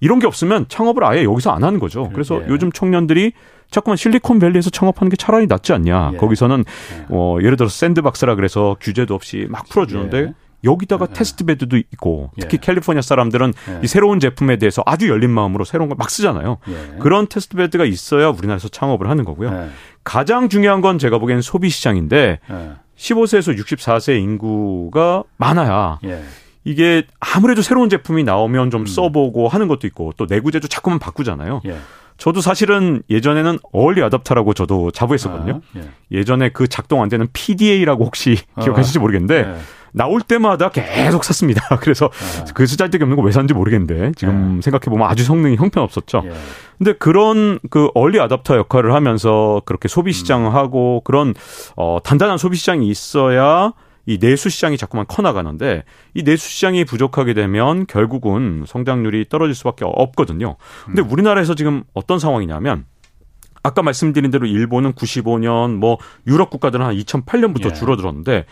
[0.00, 2.10] 이런 게 없으면 창업을 아예 여기서 안 하는 거죠.
[2.12, 2.46] 그래서 예.
[2.48, 3.32] 요즘 청년들이
[3.70, 6.10] 자꾸만 실리콘밸리에서 창업하는 게 차라리 낫지 않냐.
[6.14, 6.16] 예.
[6.18, 6.64] 거기서는
[7.00, 7.06] 예.
[7.10, 10.34] 어 예를 들어서 샌드박스라 그래서 규제도 없이 막 풀어주는데 예.
[10.64, 11.14] 여기다가 예.
[11.14, 16.10] 테스트베드도 있고 특히 캘리포니아 사람들은 이 새로운 제품에 대해서 아주 열린 마음으로 새로운 걸 막
[16.10, 16.56] 쓰잖아요.
[17.00, 19.68] 그런 테스트베드가 있어야 우리나라에서 창업을 하는 거고요.
[20.04, 22.40] 가장 중요한 건 제가 보기엔 소비 시장인데
[23.04, 26.22] 15세에서 64세 인구가 많아야 예.
[26.64, 28.86] 이게 아무래도 새로운 제품이 나오면 좀 음.
[28.86, 31.60] 써보고 하는 것도 있고 또 내구재도 자꾸만 바꾸잖아요.
[31.66, 31.76] 예.
[32.16, 35.60] 저도 사실은 예전에는 얼리 어답터라고 저도 자부했었거든요.
[35.76, 35.80] 아,
[36.12, 36.24] 예.
[36.24, 39.54] 전에그 작동 안 되는 PDA라고 혹시 아, 기억하실지 모르겠는데 예.
[39.96, 41.62] 나올 때마다 계속 샀습니다.
[41.80, 42.44] 그래서 아.
[42.52, 44.60] 그 쓰잘데기 없는 거 왜 샀는지 모르겠는데 지금 예.
[44.62, 46.22] 생각해 보면 아주 성능이 형편없었죠.
[46.26, 46.32] 예.
[46.76, 50.54] 근데 그런 그 얼리 아답터 역할을 하면서 그렇게 소비 시장을 음.
[50.54, 51.34] 하고 그런
[51.76, 53.72] 어 단단한 소비 시장이 있어야
[54.06, 59.84] 이 내수 시장이 자꾸만 커 나가는데 이 내수 시장이 부족하게 되면 결국은 성장률이 떨어질 수밖에
[59.86, 60.56] 없거든요.
[60.84, 61.10] 근데 음.
[61.10, 62.84] 우리나라에서 지금 어떤 상황이냐면
[63.62, 67.72] 아까 말씀드린 대로 일본은 95년 뭐 유럽 국가들은 한 2008년부터 예.
[67.72, 68.44] 줄어들었는데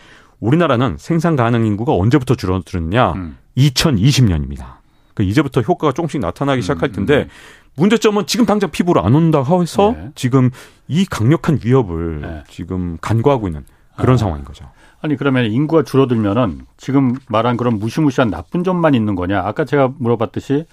[0.43, 3.13] 우리나라는 생산 가능 인구가 언제부터 줄어들었냐?
[3.13, 3.37] 음.
[3.57, 4.83] 2020년입니다.
[5.13, 7.27] 그러니까 이제부터 효과가 조금씩 나타나기 음, 시작할 텐데 음.
[7.75, 10.09] 문제점은 지금 당장 피부로 안 온다고 해서 네.
[10.15, 10.51] 지금
[10.87, 12.43] 이 강력한 위협을 네.
[12.49, 13.63] 지금 간과하고 있는
[13.95, 14.17] 그런 아.
[14.17, 14.69] 상황인 거죠.
[15.01, 19.39] 아니 그러면 인구가 줄어들면은 지금 말한 그런 무시무시한 나쁜 점만 있는 거냐?
[19.39, 20.65] 아까 제가 물어봤듯이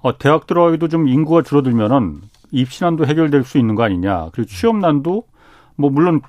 [0.00, 2.20] 어, 대학 들어가기도 좀 인구가 줄어들면은
[2.52, 4.28] 입시난도 해결될 수 있는 거 아니냐?
[4.32, 5.24] 그리고 취업난도
[5.76, 6.20] 뭐 물론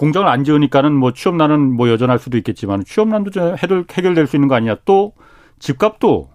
[0.00, 4.54] 공장을 안 지으니까는 뭐 취업난은 뭐 여전할 수도 있겠지만 취업난도 해결, 해결될 수 있는 거
[4.54, 4.76] 아니냐.
[4.86, 5.12] 또
[5.58, 6.30] 집값도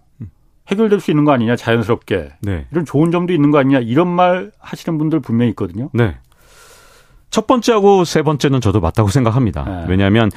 [0.67, 2.67] 해결될 수 있는 거 아니냐 자연스럽게 네.
[2.71, 5.89] 이런 좋은 점도 있는 거 아니냐 이런 말 하시는 분들 분명히 있거든요.
[5.93, 6.15] 네.
[7.31, 9.63] 첫 번째하고 세 번째는 저도 맞다고 생각합니다.
[9.63, 9.85] 네.
[9.89, 10.29] 왜냐하면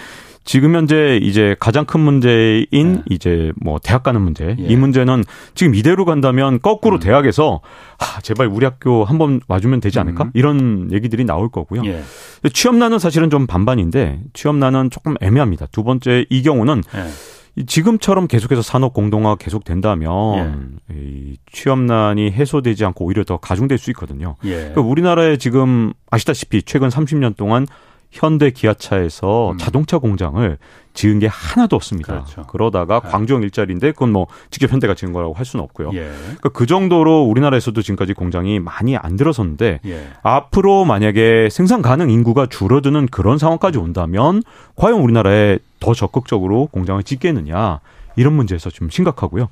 [0.49, 3.03] 지금 현재 이제 가장 큰 문제인 네.
[3.11, 4.57] 이제 뭐 대학 가는 문제.
[4.59, 4.65] 예.
[4.65, 5.23] 이 문제는
[5.55, 7.01] 지금 이대로 간다면 거꾸로 음.
[7.01, 7.61] 대학에서
[7.99, 10.25] 아, 제발 우리 학교 한번 와주면 되지 않을까?
[10.25, 10.31] 음.
[10.33, 11.83] 이런 얘기들이 나올 거고요.
[11.85, 12.03] 예.
[12.51, 15.67] 취업난은 사실은 좀 반반인데 취업난은 조금 애매합니다.
[15.67, 17.65] 두 번째 이 경우는 예.
[17.67, 20.97] 지금처럼 계속해서 산업 공동화가 계속 된다면 예.
[20.97, 24.37] 이 취업난이 해소되지 않고 오히려 더 가중될 수 있거든요.
[24.45, 24.55] 예.
[24.55, 27.67] 그러니까 우리나라에 지금 아시다시피 최근 30년 동안
[28.11, 29.59] 현대 기아차에서 음.
[29.59, 30.59] 자동차 공장을
[30.95, 32.25] 지은 게 하나도 없습니다.
[32.25, 32.45] 그렇죠.
[32.49, 33.09] 그러다가 네.
[33.09, 35.91] 광주형 일자리인데 그건 뭐 직접 현대가 지은 거라고 할 수는 없고요.
[35.93, 36.11] 예.
[36.23, 40.09] 그러니까 그 정도로 우리나라에서도 지금까지 공장이 많이 안 들어섰는데 예.
[40.23, 44.43] 앞으로 만약에 생산 가능 인구가 줄어드는 그런 상황까지 온다면
[44.75, 47.81] 과연 우리나라에 더 적극적으로 공장을 짓겠느냐
[48.19, 49.49] 이런 문제에서 좀 심각하고요.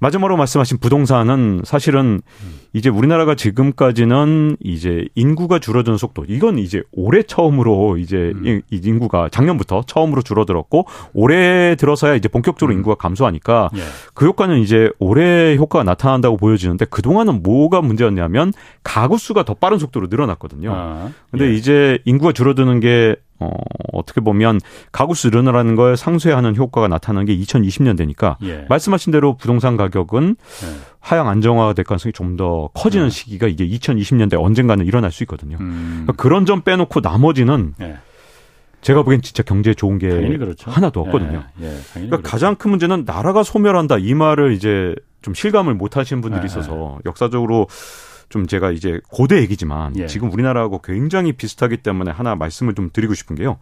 [0.00, 2.20] 마지막으로 말씀하신 부동산은 사실은
[2.72, 8.62] 이제 우리나라가 지금까지는 이제 인구가 줄어드는 속도 이건 이제 올해 처음으로 이제 음.
[8.70, 12.78] 인구가 작년부터 처음으로 줄어들었고 올해 들어서야 이제 본격적으로 음.
[12.78, 13.80] 인구가 감소하니까 예.
[14.14, 18.52] 그 효과는 이제 올해 효과가 나타난다고 보여지는데 그 동안은 뭐가 문제였냐면
[18.84, 20.72] 가구 수가 더 빠른 속도로 늘어났거든요.
[20.72, 21.54] 아, 근데 예.
[21.54, 23.50] 이제 인구가 줄어드는 게 어,
[23.92, 24.60] 어떻게 보면
[24.92, 28.66] 가구 수 늘어나는 걸 상쇄하는 효과가 나타나는 게 2020년 되니까 예.
[28.68, 30.66] 말씀하신 대로 부동산 가격은 예.
[31.00, 33.10] 하향 안정화가 될 가능성이 좀 더 커지는 예.
[33.10, 35.56] 시기가 이게 2020년대 언젠가는 일어날 수 있거든요.
[35.60, 36.04] 음.
[36.04, 37.96] 그러니까 그런 점 빼놓고 나머지는 예.
[38.80, 40.70] 제가 보기엔 진짜 경제에 좋은 게 그렇죠.
[40.70, 41.42] 하나도 없거든요.
[41.60, 42.30] 예, 예, 그러니까 그렇죠.
[42.30, 46.98] 가장 큰 문제는 나라가 소멸한다 이 말을 이제 좀 실감을 못 하시는 분들이 예, 있어서
[47.04, 47.66] 역사적으로
[48.28, 50.06] 좀 제가 이제 고대 얘기지만 예.
[50.06, 53.58] 지금 우리나라하고 굉장히 비슷하기 때문에 하나 말씀을 좀 드리고 싶은 게요.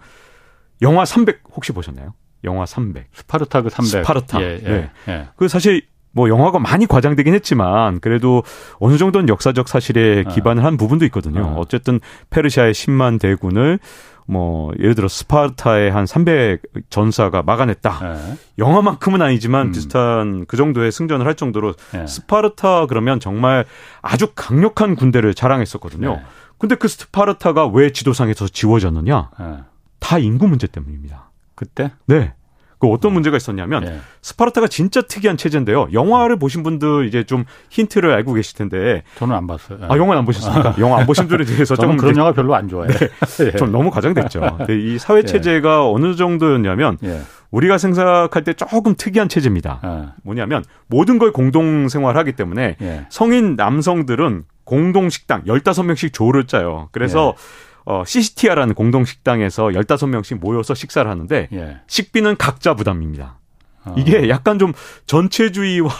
[0.82, 2.14] 영화 300 혹시 보셨나요?
[2.44, 3.06] 영화 300.
[3.12, 3.90] 스파르타 그 300.
[3.90, 4.42] 스파르타.
[4.42, 4.90] 예, 예, 네.
[5.08, 5.28] 예.
[5.36, 8.42] 그 사실 뭐 영화가 많이 과장되긴 했지만 그래도
[8.78, 10.30] 어느 정도는 역사적 사실에 아.
[10.30, 11.42] 기반을 한 부분도 있거든요.
[11.42, 11.54] 어.
[11.58, 12.00] 어쨌든
[12.30, 13.78] 페르시아의 10만 대군을
[14.26, 17.98] 뭐 예를 들어 스파르타의 한 300 전사가 막아냈다.
[18.02, 18.38] 네.
[18.58, 19.72] 영화만큼은 아니지만 음.
[19.72, 22.06] 비슷한 그 정도의 승전을 할 정도로 네.
[22.06, 23.64] 스파르타 그러면 정말
[24.02, 26.16] 아주 강력한 군대를 자랑했었거든요.
[26.16, 26.22] 네.
[26.58, 29.30] 근데 그 스파르타가 왜 지도상에서 지워졌느냐?
[29.38, 29.58] 네.
[30.00, 31.30] 다 인구 문제 때문입니다.
[31.54, 31.92] 그때?
[32.06, 32.34] 네.
[32.78, 34.00] 그 어떤 문제가 있었냐면 예.
[34.20, 35.88] 스파르타가 진짜 특이한 체제인데요.
[35.92, 39.78] 영화를 보신 분들 이제 좀 힌트를 알고 계실 텐데 저는 안 봤어요.
[39.88, 40.74] 아 영화 안 보셨습니까?
[40.78, 42.92] 영화 안 보신 분들에 대해서 좀 그런 영화 별로 안 좋아해요.
[43.38, 43.52] 네.
[43.56, 44.58] 좀 너무 과장됐죠.
[44.68, 45.22] 이 사회 예.
[45.22, 45.74] 체제가 예.
[45.94, 47.22] 어느 정도였냐면 예.
[47.50, 49.80] 우리가 생각할 때 조금 특이한 체제입니다.
[49.82, 50.12] 예.
[50.22, 53.06] 뭐냐면 모든 걸 공동 생활하기 때문에 예.
[53.08, 56.88] 성인 남성들은 공동 식당 15명씩 조를 짜요.
[56.92, 57.34] 그래서
[57.86, 61.76] 어, 시시티아라는 공동 식당에서 15명씩 모여서 식사를 하는데 예.
[61.86, 63.38] 식비는 각자 부담입니다.
[63.84, 63.94] 어.
[63.96, 64.72] 이게 약간 좀
[65.06, 65.90] 전체주의와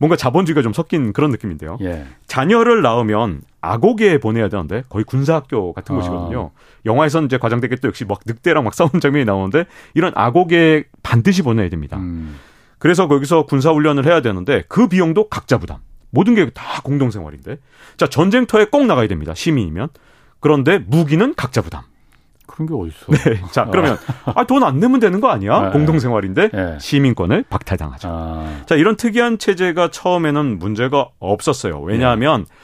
[0.00, 1.78] 뭔가 자본주의가 좀 섞인 그런 느낌인데요.
[1.82, 2.06] 예.
[2.26, 5.98] 자녀를 낳으면 아고게에 보내야 되는데 거의 군사학교 같은 어.
[5.98, 6.50] 곳이거든요.
[6.84, 11.68] 영화에서는 이제 과장되게 또 역시 막 늑대랑 막 싸우는 장면이 나오는데 이런 아고게에 반드시 보내야
[11.68, 11.96] 됩니다.
[11.98, 12.36] 음.
[12.78, 15.78] 그래서 거기서 군사훈련을 해야 되는데 그 비용도 각자 부담.
[16.10, 17.58] 모든 게 다 공동생활인데.
[17.96, 19.34] 자, 전쟁터에 꼭 나가야 됩니다.
[19.34, 19.88] 시민이면.
[20.40, 21.82] 그런데 무기는 각자 부담.
[22.46, 23.30] 그런 게 어딨어?
[23.34, 23.40] 네.
[23.52, 25.60] 자, 그러면 아, 돈 안 내면 되는 거 아니야?
[25.66, 25.70] 네.
[25.70, 26.78] 공동생활인데 네.
[26.80, 28.08] 시민권을 박탈당하죠.
[28.10, 28.62] 아.
[28.66, 31.80] 자, 이런 특이한 체제가 처음에는 문제가 없었어요.
[31.82, 32.54] 왜냐하면 네.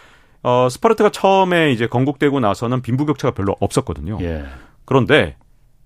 [0.42, 4.18] 어, 스파르타가 처음에 이제 건국되고 나서는 빈부격차가 별로 없었거든요.
[4.22, 4.44] 예.
[4.84, 5.36] 그런데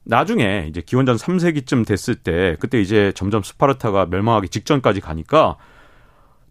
[0.05, 5.57] 나중에 이제 기원전 3세기쯤 됐을 때 그때 이제 점점 스파르타가 멸망하기 직전까지 가니까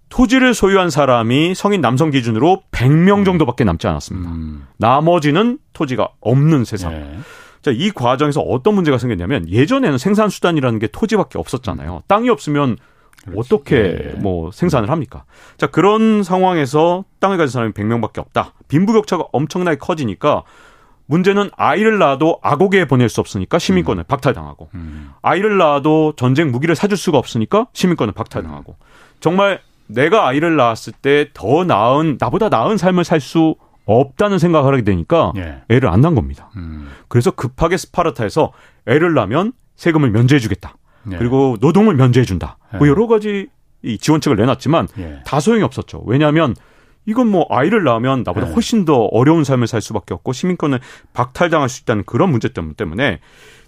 [0.09, 4.31] 토지를 소유한 사람이 성인 남성 기준으로 100명 정도밖에 남지 않았습니다.
[4.31, 4.67] 음.
[4.77, 6.91] 나머지는 토지가 없는 세상.
[6.91, 7.19] 네.
[7.61, 12.03] 자, 이 과정에서 어떤 문제가 생겼냐면 예전에는 생산 수단이라는 게 토지밖에 없었잖아요.
[12.07, 12.77] 땅이 없으면
[13.25, 13.39] 그렇지.
[13.39, 14.13] 어떻게 네.
[14.19, 15.25] 뭐 생산을 합니까?
[15.57, 18.53] 자, 그런 상황에서 땅을 가진 사람이 100명밖에 없다.
[18.69, 20.43] 빈부격차가 엄청나게 커지니까
[21.07, 24.07] 문제는 아이를 낳아도 아고게에 보낼 수 없으니까 시민권을 음.
[24.07, 25.11] 박탈당하고 음.
[25.21, 28.85] 아이를 낳아도 전쟁 무기를 사줄 수가 없으니까 시민권을 박탈당하고 음.
[29.19, 34.84] 정말 내가 아이를 낳았을 때 더 나은 나보다 나은 삶을 살 수 없다는 생각을 하게
[34.84, 35.62] 되니까 예.
[35.69, 36.50] 애를 안 낳은 겁니다.
[36.58, 36.89] 음.
[37.08, 38.52] 그래서 급하게 스파르타에서
[38.86, 40.76] 애를 낳으면 세금을 면제해주겠다.
[41.13, 41.17] 예.
[41.17, 42.58] 그리고 노동을 면제해준다.
[42.60, 42.78] 뭐 예.
[42.80, 43.47] 뭐 여러 가지
[43.84, 45.21] 이 지원책을 내놨지만 예.
[45.26, 46.04] 다 소용이 없었죠.
[46.06, 46.54] 왜냐하면
[47.06, 48.52] 이건 뭐 아이를 낳으면 나보다 예.
[48.52, 50.82] 훨씬 더 어려운 삶을 살 수밖에 없고 시민권을
[51.13, 53.19] 박탈당할 수 있다는 그런 문제점 때문에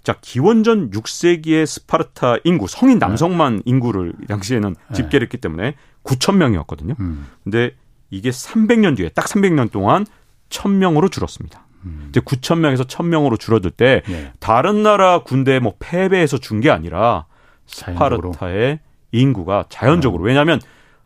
[0.02, 6.94] 자 기원전 6세기의 스파르타 인구 성인 남성만 인구를 당시에는 집계를 했기 때문에 9천 명이었거든요.
[7.00, 7.26] 음.
[7.44, 7.72] 근데
[8.10, 10.06] 이게 300년 뒤에 딱 300년 동안
[10.48, 11.66] 1000명으로 줄었습니다.
[11.84, 12.06] 음.
[12.10, 14.32] 이제 9천 명에서 1000명으로 줄어들 때 예.
[14.40, 17.26] 다른 나라 군대 뭐 패배해서 준 게 아니라
[17.66, 18.80] 스파르타의
[19.12, 20.26] 인구가 자연적으로 어.
[20.26, 20.60] 왜냐하면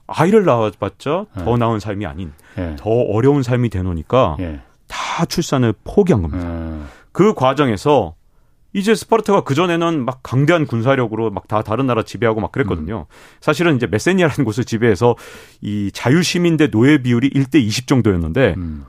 [0.06, 1.44] 아이를 낳아봤자 예.
[1.44, 2.76] 더 나은 삶이 아닌 예.
[2.78, 4.60] 더 어려운 삶이 되노니까 예.
[4.86, 6.46] 다 출산을 포기한 겁니다.
[6.48, 6.80] 예.
[7.12, 8.14] 그 과정에서
[8.74, 13.06] 이제 스파르타가 그전에는 막 강대한 군사력으로 막 다 다른 나라 지배하고 막 그랬거든요.
[13.08, 13.14] 음.
[13.40, 15.14] 사실은 이제 메세니아라는 곳을 지배해서
[15.60, 18.84] 이 자유시민 대 노예 비율이 1대 20 정도였는데 음.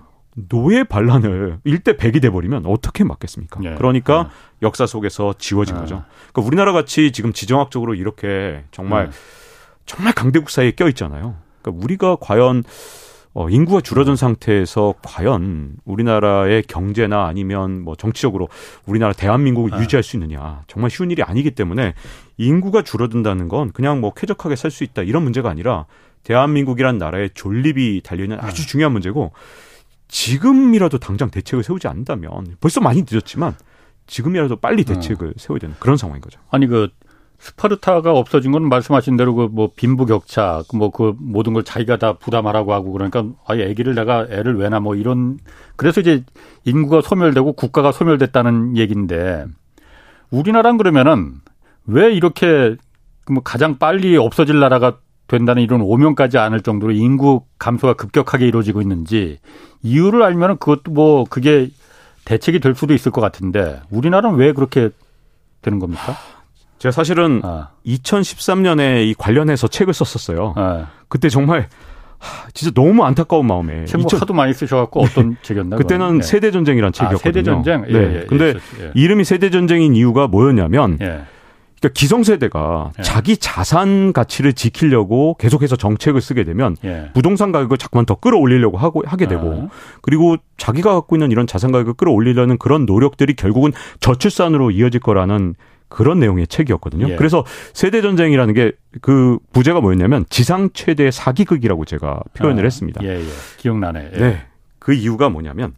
[0.50, 3.60] 노예 반란을 1대 100이 돼버리면 어떻게 막겠습니까?
[3.64, 3.76] 예.
[3.76, 4.66] 그러니까 예.
[4.66, 5.80] 역사 속에서 지워진 예.
[5.82, 6.04] 거죠.
[6.32, 9.12] 그러니까 우리나라 같이 지금 지정학적으로 이렇게 정말 예.
[9.86, 11.36] 정말 강대국 사이에 껴 있잖아요.
[11.62, 12.64] 그러니까 우리가 과연
[13.36, 18.48] 어, 인구가 줄어든 상태에서 과연 우리나라의 경제나 아니면 뭐 정치적으로
[18.86, 19.82] 우리나라 대한민국을 아.
[19.82, 21.96] 유지할 수 있느냐 정말 쉬운 일이 아니기 때문에
[22.38, 25.86] 인구가 줄어든다는 건 그냥 뭐 쾌적하게 살 수 있다 이런 문제가 아니라
[26.24, 28.66] 대한민국이란 나라의 존립이 달려있는 아주 아.
[28.66, 29.34] 중요한 문제고
[30.08, 33.54] 지금이라도 당장 대책을 세우지 않는다면 벌써 많이 늦었지만
[34.08, 34.86] 지금이라도 빨리 어.
[34.86, 35.34] 대책을 어.
[35.36, 36.40] 세워야 되는 그런 상황인 거죠.
[36.50, 36.88] 아니 그
[37.40, 42.74] 스파르타가 없어진 건 말씀하신 대로 그 뭐 빈부격차 뭐그 그 모든 걸 자기가 다 부담하라고
[42.74, 45.38] 하고 그러니까 아예 아기를 내가 애를 왜나 뭐 이런
[45.76, 46.24] 그래서 이제
[46.66, 49.46] 인구가 소멸되고 국가가 소멸됐다는 얘기인데
[50.32, 51.36] 우리나라는 그러면은
[51.86, 52.76] 왜 이렇게
[53.30, 59.40] 뭐 가장 빨리 없어질 나라가 된다는 이런 오명까지 않을 정도로 인구 감소가 급격하게 이루어지고 있는지
[59.82, 61.70] 이유를 알면은 그것도 뭐 그게
[62.26, 64.90] 대책이 될 수도 있을 것 같은데 우리나라는 왜 그렇게
[65.62, 66.16] 되는 겁니까?
[66.86, 67.70] 제가 사실은 아.
[67.88, 70.54] 2013년에 이 관련해서 책을 썼었어요.
[70.56, 70.88] 아.
[71.08, 71.68] 그때 정말
[72.54, 73.86] 진짜 너무 안타까운 마음에.
[73.86, 74.22] 책뭐 2000...
[74.22, 75.36] 하도 많이 쓰셔갖고 어떤 네.
[75.42, 75.80] 책이었나요?
[75.80, 76.24] 그때는 네.
[76.24, 77.30] 세대 전쟁이란 책이었거든요.
[77.30, 77.86] 아, 세대 전쟁.
[77.90, 78.16] 예, 네.
[78.16, 78.92] 예, 근데 예.
[78.94, 81.24] 이름이 세대 전쟁인 이유가 뭐였냐면 예.
[81.80, 83.02] 그러니까 기성세대가 예.
[83.02, 87.10] 자기 자산 가치를 지키려고 계속해서 정책을 쓰게 되면 예.
[87.16, 89.76] 부동산 가격을 자꾸만 더 끌어올리려고 하고 하게 되고 아.
[90.02, 93.72] 그리고 자기가 갖고 있는 이런 자산 가격을 끌어올리려는 그런 노력들이 결국은
[94.02, 95.56] 저출산으로 이어질 거라는
[95.88, 97.10] 그런 내용의 책이었거든요.
[97.10, 97.16] 예.
[97.16, 98.72] 그래서 세대 전쟁이라는 게
[99.02, 102.66] 그 부제가 뭐였냐면 지상 최대 사기극이라고 제가 표현을 아.
[102.66, 103.04] 했습니다.
[103.04, 103.26] 예, 예.
[103.58, 104.12] 기억나네.
[104.14, 104.18] 예.
[104.18, 104.46] 네.
[104.80, 105.74] 그 이유가 뭐냐면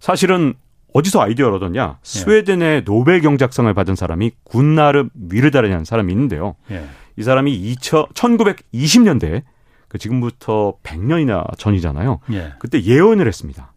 [0.00, 0.54] 사실은
[0.94, 1.82] 어디서 아이디어를 얻었냐?
[1.82, 1.96] 예.
[2.02, 6.56] 스웨덴의 노벨 경제학상을 받은 사람이 군나르 위르다라는 사람이 있는데요.
[6.70, 6.84] 예.
[7.16, 9.42] 이 사람이 2000, 1920년대
[9.88, 12.20] 그 지금부터 100년이나 전이잖아요.
[12.32, 12.52] 예.
[12.58, 13.72] 그때 예언을 했습니다.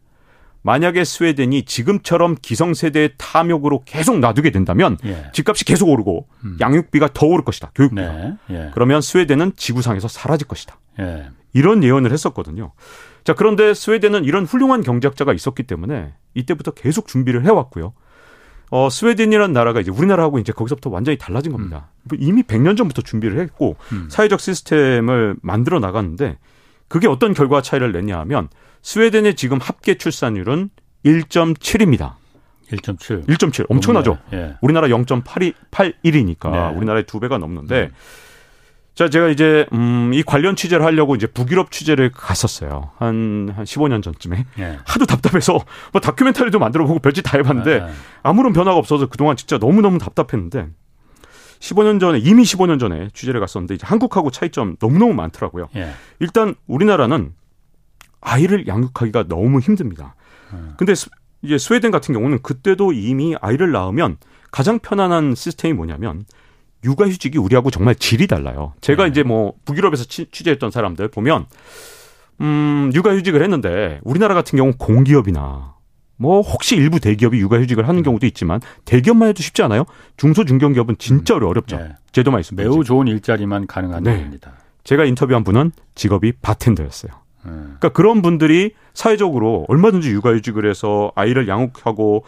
[0.64, 5.32] 만약에 스웨덴이 지금처럼 기성세대의 탐욕으로 계속 놔두게 된다면 예.
[5.34, 6.58] 집값이 계속 오르고 음.
[6.60, 7.72] 양육비가 더 오를 것이다.
[7.74, 8.02] 교육비가.
[8.02, 8.34] 네.
[8.52, 8.72] 예.
[8.74, 10.78] 그러면 스웨덴은 지구상에서 사라질 것이다.
[11.00, 11.30] 예.
[11.54, 12.74] 이런 예언을 했었거든요.
[13.24, 17.94] 자, 그런데 스웨덴은 이런 훌륭한 경제학자가 있었기 때문에 이때부터 계속 준비를 해왔고요.
[18.70, 21.90] 어, 스웨덴이라는 나라가 이제 우리나라하고 이제 거기서부터 완전히 달라진 겁니다.
[22.12, 22.18] 음.
[22.20, 24.08] 이미 100년 전부터 준비를 했고 음.
[24.10, 26.38] 사회적 시스템을 만들어 나갔는데
[26.88, 28.48] 그게 어떤 결과 차이를 냈냐 하면
[28.82, 30.70] 스웨덴의 지금 합계 출산율은
[31.06, 32.14] 1.7입니다.
[32.72, 33.28] 1.7.
[33.28, 33.66] 1.7.
[33.70, 34.18] 엄청나죠?
[34.34, 34.56] 예.
[34.62, 36.78] 우리나라 0.81이니까 네.
[36.78, 37.90] 우리나라의 두 배가 넘는데 음.
[38.94, 42.92] 자, 제가 이제 음, 이 관련 취재를 하려고 이제 북유럽 취재를 갔었어요.
[42.98, 44.46] 한, 한 15년 전쯤에.
[44.60, 44.78] 예.
[44.86, 45.60] 하도 답답해서
[45.92, 47.88] 뭐 다큐멘터리도 만들어 보고 별짓 다 해 봤는데 예.
[48.24, 50.68] 아무런 변화가 없어서 그동안 진짜 너무너무 답답했는데
[51.60, 55.70] 15년 전에 이미 15년 전에 취재를 갔었는데 이제 한국하고 차이점 너무너무 많더라고요.
[55.76, 55.92] 예.
[56.20, 57.34] 일단 우리나라는
[58.22, 60.16] 아이를 양육하기가 너무 힘듭니다.
[60.54, 60.74] 음.
[60.78, 60.94] 근데
[61.42, 64.18] 이제 스웨덴 같은 경우는 그때도 이미 아이를 낳으면
[64.52, 66.26] 가장 편안한 시스템이 뭐냐면
[66.84, 68.74] 육아휴직이 우리하고 정말 질이 달라요.
[68.82, 69.10] 제가 네.
[69.10, 71.46] 이제 뭐 북유럽에서 취 재했던 사람들 보면
[72.42, 75.76] 음, 육아휴직을 했는데 우리나라 같은 경우 공기업이나
[76.18, 78.04] 뭐 혹시 일부 대기업이 육아휴직을 하는 음.
[78.04, 79.86] 경우도 있지만 대기업만 해도 쉽지 않아요.
[80.18, 81.44] 중소 중견기업은 진짜 음.
[81.44, 81.78] 어렵죠.
[81.78, 81.94] 네.
[82.12, 84.18] 제도만 있으면 매우 좋은 일자리만 가능한 네.
[84.18, 84.54] 일입니다.
[84.84, 87.12] 제가 인터뷰한 분은 직업이 바텐더였어요.
[87.44, 87.52] 네.
[87.52, 92.24] 그러니까 그런 분들이 사회적으로 얼마든지 육아휴직을 해서 아이를 양육하고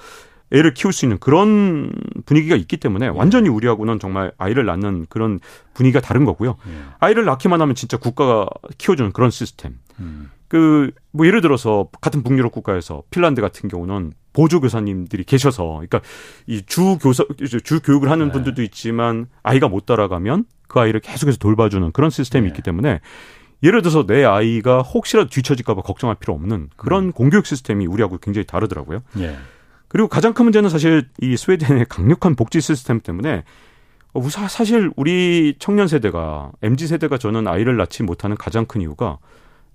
[0.52, 1.92] 애를 키울 수 있는 그런
[2.26, 5.40] 분위기가 있기 때문에 완전히 우리하고는 정말 아이를 낳는 그런
[5.74, 6.58] 분위기가 다른 거고요.
[6.68, 6.72] 예.
[7.00, 8.46] 아이를 낳기만 하면 진짜 국가가
[8.78, 9.80] 키워주는 그런 시스템.
[10.00, 10.30] 음.
[10.50, 16.02] 그뭐 예를 들어서 같은 북유럽 국가에서 핀란드 같은 경우는 보조 교사님들이 계셔서 그러니까
[16.46, 17.24] 이 주 교사
[17.64, 18.34] 주 교육을 하는 네.
[18.34, 22.48] 분들도 있지만 아이가 못 따라가면 그 아이를 계속해서 돌봐주는 그런 시스템이 네.
[22.50, 23.00] 있기 때문에
[23.64, 27.12] 예를 들어서 내 아이가 혹시라도 뒤처질까봐 걱정할 필요 없는 그런 음.
[27.14, 29.00] 공교육 시스템이 우리하고 굉장히 다르더라고요.
[29.20, 29.38] 예.
[29.88, 33.44] 그리고 가장 큰 문제는 사실 이 스웨덴의 강력한 복지 시스템 때문에
[34.14, 39.18] 어, 사실 우리 청년 세대가 MZ 세대가 저는 아이를 낳지 못하는 가장 큰 이유가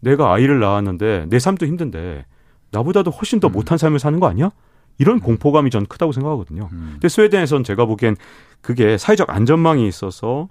[0.00, 2.26] 내가 아이를 낳았는데 내 삶도 힘든데
[2.70, 3.52] 나보다도 훨씬 더 음.
[3.52, 4.50] 못한 삶을 사는 거 아니야?
[4.98, 5.20] 이런 음.
[5.20, 6.68] 공포감이 전 크다고 생각하거든요.
[6.72, 6.90] 음.
[6.92, 8.16] 근데 스웨덴에선 제가 보기엔
[8.60, 10.48] 그게 사회적 안전망이 있어서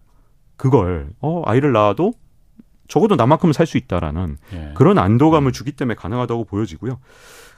[0.56, 2.13] 그걸 어 아이를 낳아도
[2.88, 4.71] 적어도 나만큼은 살 수 있다라는 예.
[4.76, 5.54] 그런 안도감을 음.
[5.54, 7.00] 주기 때문에 가능하다고 보여지고요.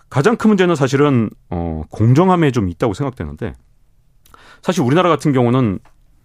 [0.09, 3.53] 가장 큰 문제는 사실은 어 공정함에 좀 있다고 생각되는데
[4.61, 5.79] 사실 우리나라 같은 경우는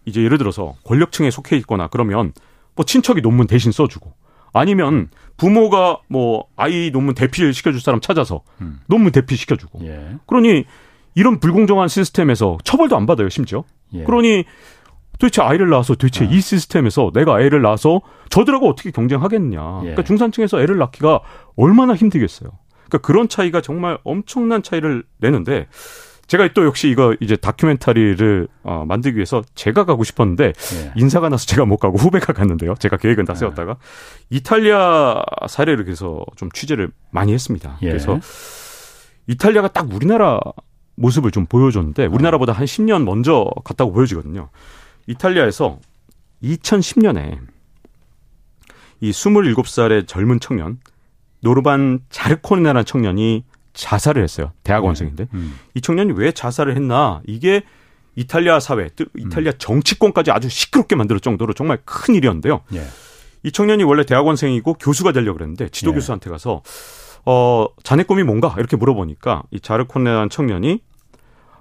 [0.07, 2.33] 이제 예를 들어서 권력층에 속해 있거나 그러면
[2.75, 4.13] 뭐 친척이 논문 대신 써주고
[4.53, 8.81] 아니면 부모가 뭐 아이 논문 대필 시켜줄 사람 찾아서 음.
[8.87, 10.17] 논문 대필 시켜주고 예.
[10.27, 10.65] 그러니
[11.15, 13.65] 이런 불공정한 시스템에서 처벌도 안 받아요, 심지어.
[13.93, 14.03] 예.
[14.05, 14.45] 그러니
[15.25, 16.29] 도대체 아이를 낳아서 도대체 아.
[16.29, 19.79] 이 시스템에서 내가 애를 낳아서 저들하고 어떻게 경쟁하겠냐.
[19.81, 19.83] 예.
[19.83, 21.21] 그러니까 중산층에서 애를 낳기가
[21.57, 22.51] 얼마나 힘들겠어요.
[22.73, 25.67] 그러니까 그런 차이가 정말 엄청난 차이를 내는데
[26.27, 30.93] 제가 또 역시 이거 이제 다큐멘터리를 어, 만들기 위해서 제가 가고 싶었는데 예.
[30.97, 32.75] 인사가 나서 제가 못 가고 후배가 갔는데요.
[32.79, 33.39] 제가 계획은 다 예.
[33.39, 33.77] 세웠다가
[34.29, 37.79] 이탈리아 사례를 그래서 좀 취재를 많이 했습니다.
[37.81, 37.89] 예.
[37.89, 38.21] 그래서
[39.27, 40.39] 이탈리아가 딱 우리나라
[40.97, 44.51] 모습을 좀 보여줬는데 우리나라보다 한 10년 먼저 갔다고 보여지거든요.
[45.07, 45.79] 이탈리아에서
[46.43, 47.39] 2010년에
[49.01, 50.79] 이 27살의 젊은 청년
[51.41, 54.53] 노르반 자르코네라는 청년이 자살을 했어요.
[54.63, 55.25] 대학원생인데.
[55.25, 55.31] 네.
[55.35, 55.59] 음.
[55.75, 57.21] 이 청년이 왜 자살을 했나?
[57.27, 57.63] 이게
[58.17, 59.59] 이탈리아 사회, 이탈리아 음.
[59.59, 62.63] 정치권까지 아주 시끄럽게 만들 정도로 정말 큰 일이었는데요.
[62.75, 62.87] 예.
[63.43, 65.95] 이 청년이 원래 대학원생이고 교수가 되려고 그랬는데 지도 예.
[65.95, 66.63] 교수한테 가서
[67.27, 68.55] 어, 자네 꿈이 뭔가?
[68.57, 70.81] 이렇게 물어보니까 이 자르코네라는 청년이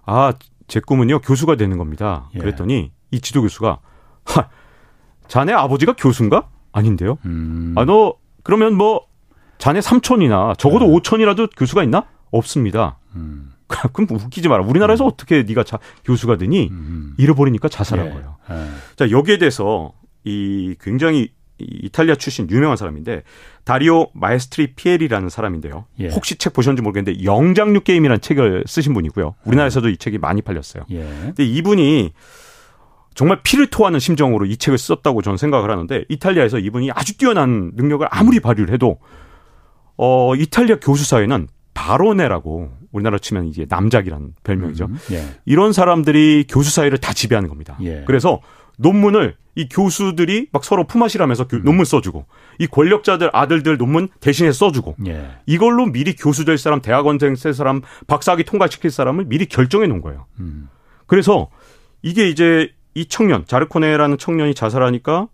[0.05, 0.33] 아,
[0.67, 2.29] 제 꿈은요, 교수가 되는 겁니다.
[2.35, 2.39] 예.
[2.39, 3.79] 그랬더니 이 지도 교수가
[4.25, 4.49] 하,
[5.27, 6.49] 자네 아버지가 교수인가?
[6.71, 7.19] 아닌데요.
[7.25, 7.75] 음.
[7.77, 9.05] 아, 너 그러면 뭐
[9.59, 10.91] 자네 삼촌이나 적어도 네.
[10.91, 12.07] 오촌이라도 교수가 있나?
[12.31, 12.97] 없습니다.
[13.15, 13.53] 음.
[13.93, 14.63] 그럼 웃기지 마라.
[14.63, 15.09] 우리나라에서 음.
[15.09, 16.69] 어떻게 네가 자, 교수가 되니?
[16.71, 17.13] 음.
[17.17, 18.11] 잃어버리니까 자살한 예.
[18.11, 18.37] 거예요.
[18.49, 18.55] 예.
[18.95, 23.23] 자 여기에 대해서 이 굉장히 이탈리아 출신 유명한 사람인데
[23.63, 25.85] 다리오 마에스트리 피에리라는 사람인데요.
[25.99, 26.09] 예.
[26.09, 29.35] 혹시 책 보셨는지 모르겠는데 영장류 게임이라는 책을 쓰신 분이고요.
[29.45, 30.85] 우리나라에서도 이 책이 많이 팔렸어요.
[30.91, 31.03] 예.
[31.03, 32.11] 근데 이분이
[33.15, 38.05] 정말 피를 토하는 심정으로 이 책을 썼다고 저는 생각을 하는데 이탈리아에서 이분이 아주 뛰어난 능력을
[38.09, 38.99] 아무리 발휘를 해도
[39.97, 44.85] 어 이탈리아 교수 사회는 바로네라고 우리나라 치면 이게 남작이라는 별명이죠.
[44.85, 45.25] 음, 예.
[45.45, 47.77] 이런 사람들이 교수 사회를 다 지배하는 겁니다.
[47.81, 48.03] 예.
[48.05, 48.41] 그래서
[48.77, 51.61] 논문을 이 교수들이 막 서로 품앗이라면서 음.
[51.63, 52.25] 논문 써주고
[52.59, 55.27] 이 권력자들 아들들 논문 대신에 써주고 예.
[55.45, 60.25] 이걸로 미리 교수 될 사람, 대학원생 될 사람, 박사학위 통과시킬 사람을 미리 결정해 놓은 거예요.
[60.39, 60.69] 음.
[61.05, 61.49] 그래서
[62.01, 65.27] 이게 이제 이 청년 자르코네라는 청년이 자살하니까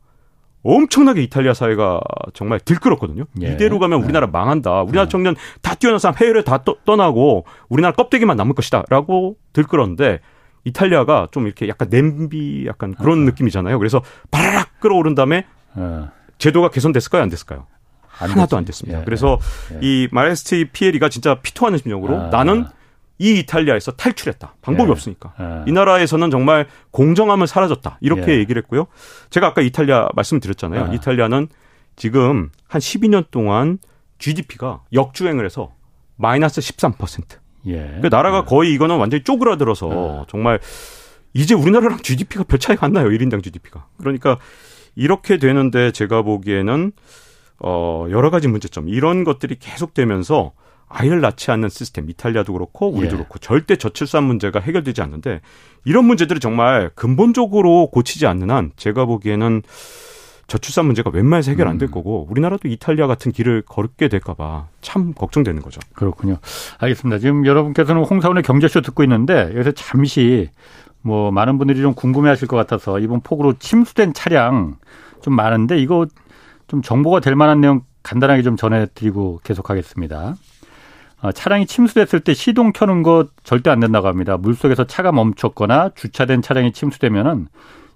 [0.64, 2.02] 엄청나게 이탈리아 사회가
[2.34, 3.26] 정말 들끓었거든요.
[3.42, 3.54] 예.
[3.54, 4.32] 이대로 가면 우리나라 네.
[4.32, 4.82] 망한다.
[4.82, 5.10] 우리나라 네.
[5.10, 10.20] 청년 다 뛰어난 사람 해외를 다 떠, 나고 우리나라 껍데기만 남을 것이다라고 들끓었는데
[10.66, 13.26] 이탈리아가 좀 이렇게 약간 냄비 약간 그런 아.
[13.26, 13.78] 느낌이잖아요.
[13.80, 15.46] 그래서 바라락 끌어오른 다음에
[15.76, 16.12] 아.
[16.38, 17.24] 제도가 개선됐을까요?
[17.24, 17.68] 안 됐을까요?
[18.20, 19.00] 안 하나도 안 됐습니다.
[19.00, 19.06] 예.
[19.06, 19.40] 그래서
[19.74, 19.80] 예.
[19.82, 22.30] 이 마레스티 피에리가 진짜 피토하는 심정으로 아.
[22.30, 22.66] 나는
[23.20, 24.56] 이 이탈리아에서 탈출했다.
[24.62, 24.92] 방법이 예.
[24.92, 25.34] 없으니까.
[25.40, 25.64] 예.
[25.68, 27.98] 이 나라에서는 정말 공정함을 사라졌다.
[28.02, 28.38] 이렇게 예.
[28.38, 28.88] 얘기를 했고요.
[29.30, 30.94] 제가 아까 이탈리아 말씀드렸잖아요.
[30.94, 31.50] 이탈리아는
[31.98, 33.78] 지금 한 12년 동안
[34.20, 35.74] GDP가 역주행을 해서
[36.16, 37.24] 마이너스 13%.
[37.68, 38.00] 예.
[38.02, 40.60] 그 나라가 거의 이거는 완전히 쪼그라들어서 정말
[41.34, 43.10] 이제 우리나라랑 GDP가 별 차이가 안 나요.
[43.10, 43.86] 1인당 GDP가.
[43.98, 44.38] 그러니까
[44.96, 46.94] 이렇게 되는데 제가 보기에는
[47.62, 50.54] 어 여러 가지 문제점 이런 것들이 계속되면서
[50.90, 53.18] 아이를 낳지 않는 시스템, 이탈리아도 그렇고 우리도 예.
[53.18, 55.42] 그렇고 절대 저출산 문제가 해결되지 않는데
[55.86, 59.62] 이런 문제들을 정말 근본적으로 고치지 않는 한 제가 보기에는
[60.48, 61.92] 저출산 문제가 웬만해서 해결 안될 음.
[61.92, 65.80] 거고 우리나라도 이탈리아 같은 길을 걸게 될까봐 참 걱정되는 거죠.
[65.94, 66.38] 그렇군요.
[66.80, 67.20] 알겠습니다.
[67.20, 70.50] 지금 여러분께서는 홍사원의 경제쇼 듣고 있는데 여기서 잠시
[71.02, 74.78] 뭐 많은 분들이 좀 궁금해하실 것 같아서 이번 폭우로 침수된 차량
[75.22, 76.08] 좀 많은데 이거
[76.68, 80.36] 좀 정보가 될 만한 내용 간단하게 좀 전해드리고 계속하겠습니다.
[81.22, 84.38] 어, 차량이 침수됐을 때 시동 켜는 것 절대 안 된다고 합니다.
[84.38, 87.48] 물속에서 차가 멈췄거나 주차된 차량이 침수되면은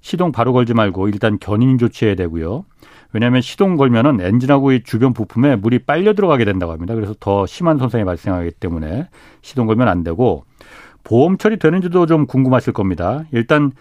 [0.01, 2.65] 시동 바로 걸지 말고 일단 견인 조치해야 되고요.
[3.13, 6.95] 왜냐하면 시동 걸면은 엔진하고 이 주변 부품에 물이 빨려 들어가게 된다고 합니다.
[6.95, 9.07] 그래서 더 심한 손상이 발생하기 때문에
[9.41, 10.43] 시동 걸면 안 되고
[11.03, 13.23] 보험 처리되는지도 좀 궁금하실 겁니다.
[13.31, 13.71] 일단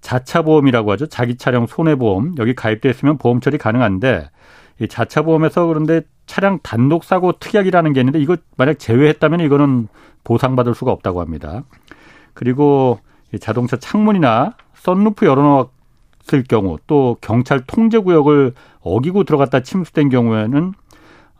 [0.00, 1.06] 자차 보험이라고 하죠.
[1.06, 4.31] 자기 차량 손해보험 여기 가입돼 있으면 보험 처리 가능한데 이
[4.88, 9.88] 자차 보험에서 그런데 차량 단독 사고 특약이라는 게 있는데 이거 만약 제외했다면 이거는
[10.24, 11.64] 보상받을 수가 없다고 합니다.
[12.34, 12.98] 그리고
[13.40, 20.72] 자동차 창문이나 썬루프 열어놓았을 경우 또 경찰 통제 구역을 어기고 들어갔다 침수된 경우에는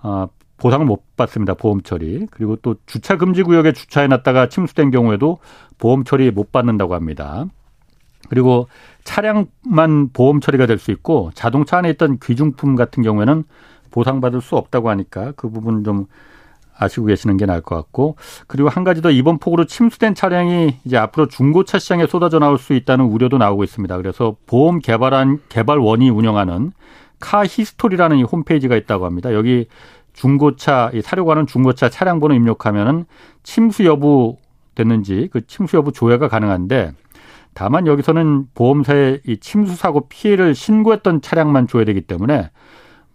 [0.02, 1.54] 어, 보상을 못 받습니다.
[1.54, 2.26] 보험 처리.
[2.30, 5.38] 그리고 또 주차 금지 구역에 주차해 놨다가 침수된 경우에도
[5.78, 7.46] 보험 처리 못 받는다고 합니다.
[8.28, 8.68] 그리고
[9.04, 13.44] 차량만 보험 처리가 될 수 있고 자동차 안에 있던 귀중품 같은 경우에는
[13.90, 16.06] 보상받을 수 없다고 하니까 그 부분 좀
[16.76, 20.96] 아시고 계시는 게 나을 것 같고 그리고 한 가지 더 이번 폭우로 침수된 차량이 이제
[20.96, 23.96] 앞으로 중고차 시장에 쏟아져 나올 수 있다는 우려도 나오고 있습니다.
[23.98, 26.72] 그래서 보험 개발한 개발원이 운영하는
[27.20, 29.32] 카 히스토리라는 이 홈페이지가 있다고 합니다.
[29.34, 29.66] 여기
[30.14, 33.04] 중고차 이 사려고 하는 중고차 차량 번호 입력하면은
[33.42, 34.36] 침수 여부
[34.74, 36.92] 됐는지 그 침수 여부 조회가 가능한데
[37.54, 42.50] 다만 여기서는 보험사에 이 침수 사고 피해를 신고했던 차량만 줘야 되기 때문에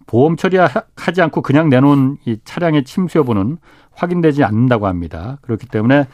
[0.05, 3.57] 보험 처리하지 않고 그냥 내놓은 이 차량의 침수 여부는
[3.93, 5.38] 확인되지 않는다고 합니다.
[5.41, 6.05] 그렇기 때문에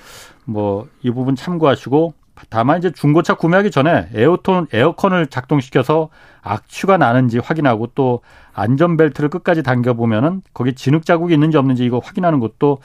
[0.45, 2.13] 뭐 이 부분 참고하시고
[2.49, 6.09] 다만 이제 중고차 구매하기 전에 에어톤 에어컨을 작동시켜서
[6.41, 8.21] 악취가 나는지 확인하고 또
[8.53, 12.80] 안전벨트를 끝까지 당겨 보면은 거기 진흙 자국이 있는지 없는지 이거 확인하는 것도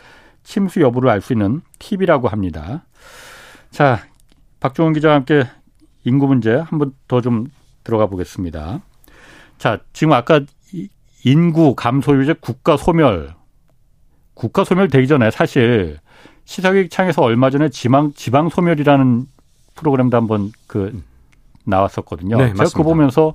[0.44, 2.84] 침수 여부를 알 수 있는 팁이라고 합니다.
[3.70, 4.00] 자,
[4.60, 5.44] 박종훈 기자와 함께
[6.04, 7.46] 인구 문제 한 번 더 좀
[7.84, 8.80] 들어가 보겠습니다.
[9.58, 10.40] 자, 지금 아까
[11.24, 13.34] 인구 감소율 이제 국가 소멸
[14.34, 15.98] 국가 소멸 되기 전에 사실
[16.44, 19.26] 시사교육 창에서 얼마 전에 지방 지방 소멸이라는
[19.74, 21.02] 프로그램도 한번 그
[21.64, 22.36] 나왔었거든요.
[22.36, 22.76] 네, 제가 맞습니다.
[22.76, 23.34] 그거 보면서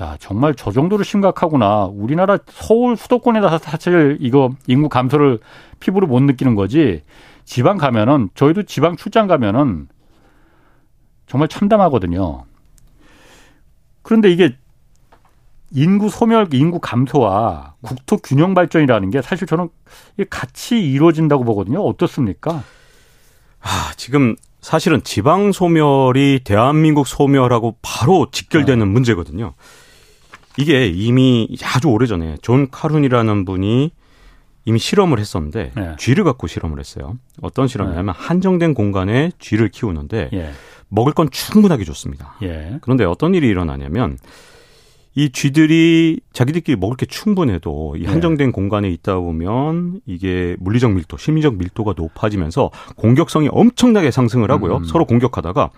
[0.00, 1.84] 야 정말 저 정도로 심각하구나.
[1.84, 5.38] 우리나라 서울 수도권에다 사실 이거 인구 감소를
[5.78, 7.02] 피부로 못 느끼는 거지.
[7.44, 9.88] 지방 가면은 저희도 지방 출장 가면은
[11.30, 12.44] 정말 참담하거든요.
[14.02, 14.56] 그런데 이게
[15.70, 19.68] 인구 소멸, 인구 감소와 국토 균형 발전이라는 게 사실 저는
[20.28, 21.82] 같이 이루어진다고 보거든요.
[21.82, 22.64] 어떻습니까?
[23.60, 28.92] 아, 지금 사실은 지방 소멸이 대한민국 소멸하고 바로 직결되는 네.
[28.92, 29.54] 문제거든요.
[30.58, 33.92] 이게 이미 아주 오래전에 존 칼훈이라는 분이
[34.64, 35.96] 이미 실험을 했었는데 네.
[35.98, 37.16] 쥐를 갖고 실험을 했어요.
[37.40, 40.50] 어떤 실험이냐면 한정된 공간에 쥐를 키우는데 예,
[40.88, 42.34] 먹을 건 충분하게 줬습니다.
[42.42, 44.18] 예, 그런데 어떤 일이 일어나냐면
[45.14, 48.08] 이 쥐들이 자기들끼리 먹을 게 충분해도 이 네.
[48.08, 54.76] 한정된 공간에 있다 보면 이게 물리적 밀도, 심리적 밀도가 높아지면서 공격성이 엄청나게 상승을 하고요.
[54.76, 54.84] 음.
[54.84, 55.70] 서로 공격하다가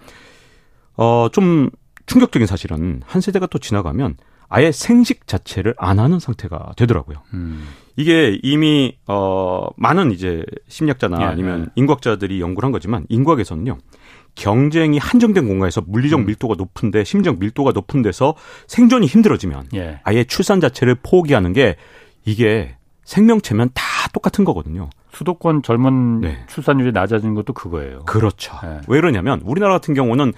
[0.97, 1.71] 어좀
[2.07, 4.17] 충격적인 사실은 한 세대가 또 지나가면
[4.53, 7.23] 아예 생식 자체를 안 하는 상태가 되더라고요.
[7.33, 11.73] 음, 이게 이미 어 많은 이제 심리학자나 예, 아니면 예.
[11.75, 13.79] 인과학자들이 연구를 한 거지만 인과학에서는요.
[14.35, 16.27] 경쟁이 한정된 공간에서 물리적 음.
[16.27, 18.35] 밀도가 높은데 심리적 밀도가 높은 데서
[18.67, 21.77] 생존이 힘들어지면 예, 아예 출산 자체를 포기하는 게
[22.27, 23.83] 이게 생명체면 다
[24.13, 24.91] 똑같은 거거든요.
[25.13, 26.45] 수도권 젊은 네.
[26.49, 28.01] 출산율이 낮아지는 것도 그거예요.
[28.05, 28.55] 그렇죠.
[28.65, 28.81] 예.
[28.87, 30.35] 왜 그러냐면 우리나라 같은 경우는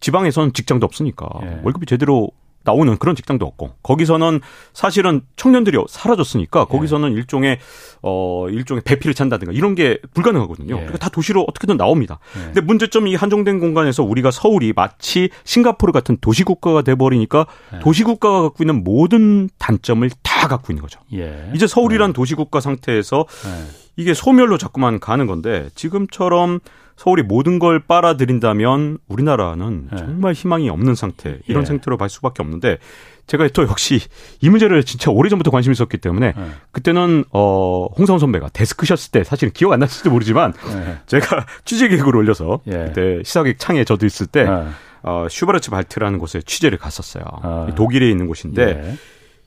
[0.00, 1.60] 지방에서는 직장도 없으니까 예.
[1.62, 2.28] 월급이 제대로
[2.64, 4.40] 나오는 그런 직장도 없고 거기서는
[4.72, 7.58] 사실은 청년들이 사라졌으니까 거기서는 일종의
[8.02, 10.74] 어 일종의 배피를 찬다든가 이런 게 불가능하거든요.
[10.74, 10.78] 예.
[10.78, 12.18] 그러니까 다 도시로 어떻게든 나옵니다.
[12.36, 12.44] 예.
[12.46, 17.78] 근데 문제점이 이 한정된 공간에서 우리가 서울이 마치 싱가포르 같은 도시 국가가 돼 버리니까 예.
[17.80, 21.00] 도시 국가가 갖고 있는 모든 단점을 다 갖고 있는 거죠.
[21.14, 21.50] 예.
[21.54, 23.82] 이제 서울이란 도시 국가 상태에서 예.
[23.96, 26.60] 이게 소멸로 자꾸만 가는 건데 지금처럼
[26.96, 29.96] 서울이 모든 걸 빨아들인다면 우리나라는 예.
[29.96, 31.66] 정말 희망이 없는 상태 이런 예.
[31.66, 32.78] 상태로 갈 수밖에 없는데
[33.26, 34.00] 제가 또 역시
[34.40, 36.44] 이 문제를 진짜 오래전부터 관심이 있었기 때문에 예.
[36.70, 40.98] 그때는 어 홍사원 선배가 데스크셨을 때 사실은 기억 안 나실지도 모르지만 예.
[41.06, 42.72] 제가 취재 계획을 올려서 예.
[42.88, 44.66] 그때 시사기획 창에 저도 있을 때 예.
[45.04, 47.24] 어, 슈바르츠 발트라는 곳에 취재를 갔었어요.
[47.42, 47.72] 아.
[47.74, 48.96] 독일에 있는 곳인데 예.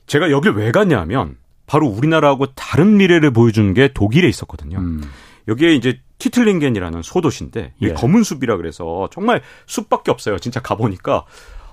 [0.06, 1.36] 제가 여길 왜 갔냐면
[1.66, 4.78] 바로 우리나라하고 다른 미래를 보여주는 게 독일에 있었거든요.
[4.78, 5.02] 음.
[5.48, 7.92] 여기에 이제 티틀링겐이라는 소도시인데 예.
[7.92, 10.38] 검은 숲이라 그래서 정말 숲밖에 없어요.
[10.38, 11.24] 진짜 가보니까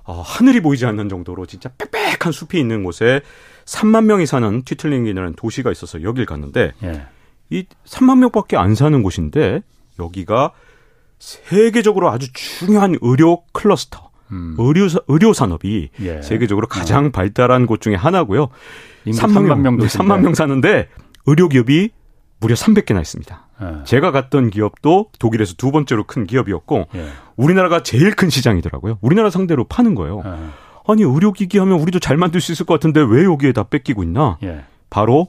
[0.05, 3.21] 어, 하늘이 보이지 않는 정도로 진짜 빽빽한 숲이 있는 곳에
[3.65, 7.07] 3만 명이 사는 티틀링겐이라는 도시가 있어서 여길 갔는데 예.
[7.49, 9.61] 이 3만 명밖에 안 사는 곳인데
[9.99, 10.51] 여기가
[11.19, 14.55] 세계적으로 아주 중요한 의료 클러스터, 음.
[14.57, 16.21] 의료 의료 산업이 예.
[16.21, 18.49] 세계적으로 가장 발달한 곳 중에 하나고요.
[19.05, 20.89] 인구 3만 3만 명 네, 3만 명 사는데
[21.26, 21.91] 의료 기업이
[22.39, 23.43] 무려 300개나 있습니다.
[23.62, 23.84] 예.
[23.86, 27.08] 제가 갔던 기업도 독일에서 두 번째로 큰 기업이었고 예.
[27.36, 28.97] 우리나라가 제일 큰 시장이더라고요.
[29.01, 30.22] 우리나라 상대로 파는 거예요.
[30.26, 30.30] 예.
[30.88, 34.38] 아니 의료기기 하면 우리도 잘 만들 수 있을 것 같은데 왜 여기에 다 뺏기고 있나?
[34.43, 34.64] 예.
[34.89, 35.28] 바로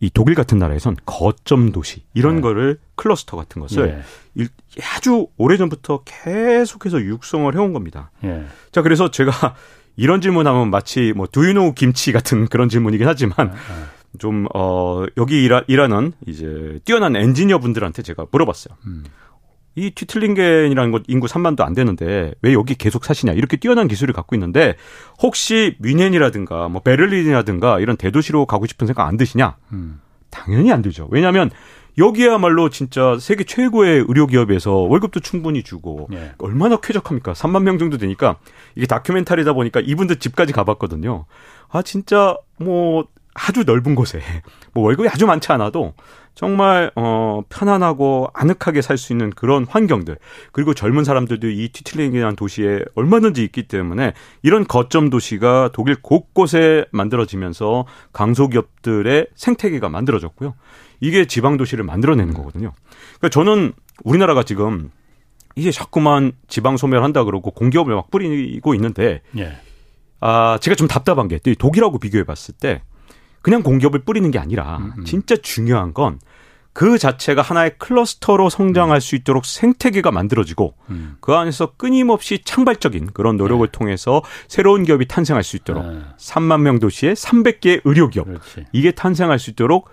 [0.00, 2.40] 이 독일 같은 나라에선 거점 도시 이런 네.
[2.42, 4.02] 거를 클러스터 같은 것을 예.
[4.34, 4.48] 일-
[4.96, 8.10] 아주 오래전부터 계속해서 육성을 해온 겁니다.
[8.24, 8.44] 예.
[8.72, 9.32] 자 그래서 제가
[9.96, 13.93] 이런 질문하면 마치 뭐 두유노 김치 같은 그런 질문이긴 하지만 예.
[14.18, 18.76] 좀, 어, 여기 일하, 일하는 이제 뛰어난 엔지니어 분들한테 제가 물어봤어요.
[18.86, 19.04] 음.
[19.76, 23.32] 이 튜틀링겐이라는 곳 인구 3만도 안 되는데 왜 여기 계속 사시냐.
[23.32, 24.76] 이렇게 뛰어난 기술을 갖고 있는데
[25.20, 29.56] 혹시 뮌헨이라든가 뭐 베를린이라든가 이런 대도시로 가고 싶은 생각 안 드시냐?
[29.72, 30.00] 음.
[30.30, 31.08] 당연히 안 들죠.
[31.10, 31.50] 왜냐하면
[31.96, 36.32] 여기야말로 진짜 세계 최고의 의료 기업에서 월급도 충분히 주고 예.
[36.38, 37.32] 얼마나 쾌적합니까?
[37.34, 38.36] 3만 명 정도 되니까
[38.74, 41.26] 이게 다큐멘터리다 보니까 이분들 집까지 가봤거든요.
[41.70, 44.20] 아 진짜 뭐 아주 넓은 곳에
[44.72, 45.94] 뭐 월급이 아주 많지 않아도
[46.34, 50.18] 정말 어 편안하고 아늑하게 살 수 있는 그런 환경들
[50.52, 57.86] 그리고 젊은 사람들도 이 티틀링이라는 도시에 얼마든지 있기 때문에 이런 거점 도시가 독일 곳곳에 만들어지면서
[58.12, 60.54] 강소기업들의 생태계가 만들어졌고요.
[61.00, 62.72] 이게 지방 도시를 만들어내는 거거든요.
[63.18, 63.72] 그러니까 저는
[64.04, 64.90] 우리나라가 지금
[65.56, 69.56] 이제 자꾸만 지방 소멸한다 그러고 공기업을 막 뿌리고 있는데 예.
[70.20, 72.82] 아 제가 좀 답답한 게 독일하고 비교해 봤을 때
[73.44, 75.04] 그냥 공기업을 뿌리는 게 아니라 음, 음.
[75.04, 76.18] 진짜 중요한 건
[76.74, 81.16] 그 자체가 하나의 클러스터로 성장할 수 있도록 생태계가 만들어지고 음.
[81.20, 83.70] 그 안에서 끊임없이 창발적인 그런 노력을 네.
[83.70, 86.00] 통해서 새로운 기업이 탄생할 수 있도록 네.
[86.18, 88.26] 3만 명 도시에 300개의 의료 기업.
[88.72, 89.88] 이게 탄생할 수 있도록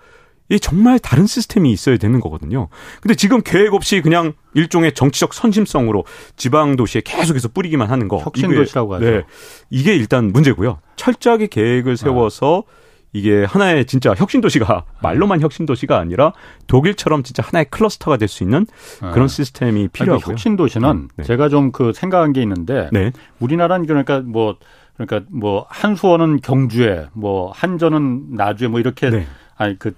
[0.48, 2.68] 이 정말 다른 시스템이 있어야 되는 거거든요.
[3.00, 6.04] 근데 지금 계획 없이 그냥 일종의 정치적 선심성으로
[6.36, 8.18] 지방 도시에 계속해서 뿌리기만 하는 거.
[8.18, 9.04] 혁신 도시라고 하죠.
[9.04, 9.22] 네.
[9.70, 10.80] 이게 일단 문제고요.
[10.96, 12.81] 철저하게 계획을 세워서 아.
[13.12, 16.32] 이게 하나의 진짜 혁신 도시가 말로만 혁신 도시가 아니라
[16.66, 18.66] 독일처럼 진짜 하나의 클러스터가 될 수 있는
[19.00, 19.28] 그런 아.
[19.28, 20.32] 시스템이 필요하고요.
[20.32, 21.24] 혁신 도시는 음, 네.
[21.24, 23.12] 제가 좀 그 생각한 게 있는데 네.
[23.38, 24.56] 우리나라는 그러니까 뭐
[24.96, 29.26] 그러니까 뭐 한수원은 경주에 뭐 한전은 나주에 뭐 이렇게 네.
[29.56, 29.92] 아니 그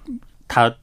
[0.49, 0.77] 다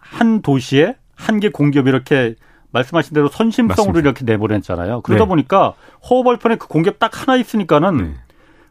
[0.00, 2.34] 한 도시에 한 개 공기업 이렇게
[2.70, 4.00] 말씀하신 대로 선심성으로 맞습니다.
[4.00, 5.00] 이렇게 내보냈잖아요.
[5.02, 5.28] 그러다 네.
[5.28, 5.74] 보니까
[6.08, 8.14] 허허벌판에 그 공기업 딱 하나 있으니까는 네.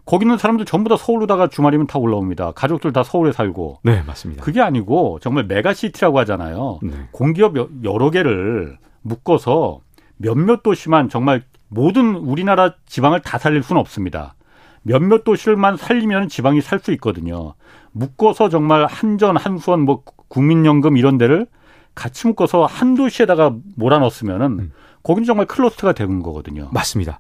[0.08, 2.54] 거기 있는 사람들 전부 다 서울로다가 주말이면 다 올라옵니다.
[2.54, 3.82] 가족들 다 서울에 살고.
[3.84, 4.42] 네, 맞습니다.
[4.42, 6.80] 그게 아니고 정말 메가시티라고 하잖아요.
[6.82, 6.94] 네.
[7.12, 9.82] 공기업 여러 개를 묶어서
[10.16, 14.36] 몇몇 도시만 정말 모든 우리나라 지방을 다 살릴 수는 없습니다.
[14.82, 17.56] 몇몇 도시를만 살리면 지방이 살 수 있거든요.
[17.92, 21.48] 묶어서 정말 한전, 한수원, 뭐 국민연금 이런 데를
[21.96, 24.72] 같이 묶어서 한 도시에다가 몰아넣었으면은 음.
[25.04, 26.70] 거기는 정말 클러스터가 되는 거거든요.
[26.72, 27.20] 맞습니다.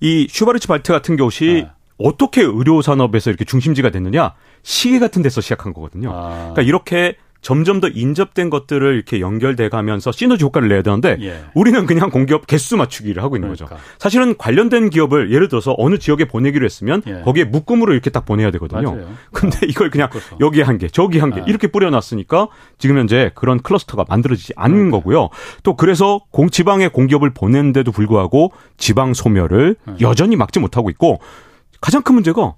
[0.00, 1.70] 이 슈바르츠 발트 같은 것이 네.
[1.98, 4.34] 어떻게 의료 산업에서 이렇게 중심지가 됐느냐?
[4.62, 6.10] 시계 같은 데서 시작한 거거든요.
[6.12, 6.30] 아.
[6.52, 11.44] 그러니까 이렇게 점점 더 인접된 것들을 이렇게 연결돼 가면서 시너지 효과를 내야 되는데 예.
[11.54, 13.76] 우리는 그냥 공기업 개수 맞추기를 하고 있는 그러니까.
[13.76, 13.86] 거죠.
[13.98, 17.20] 사실은 관련된 기업을 예를 들어서 어느 지역에 보내기로 했으면 예.
[17.20, 18.94] 거기에 묶음으로 이렇게 딱 보내야 되거든요.
[18.94, 19.08] 맞아요.
[19.30, 20.38] 근데 아, 이걸 그냥 묶어서.
[20.40, 21.44] 여기 한 개, 저기 한 개, 아.
[21.46, 24.96] 이렇게 뿌려놨으니까 지금 현재 그런 클러스터가 만들어지지 않는 그러니까.
[24.96, 25.28] 거고요.
[25.62, 29.94] 또 그래서 공 지방에 공기업을 보냈는데도 불구하고 지방 소멸을 예.
[30.00, 31.20] 여전히 막지 못하고 있고
[31.84, 32.54] 가장 큰 문제가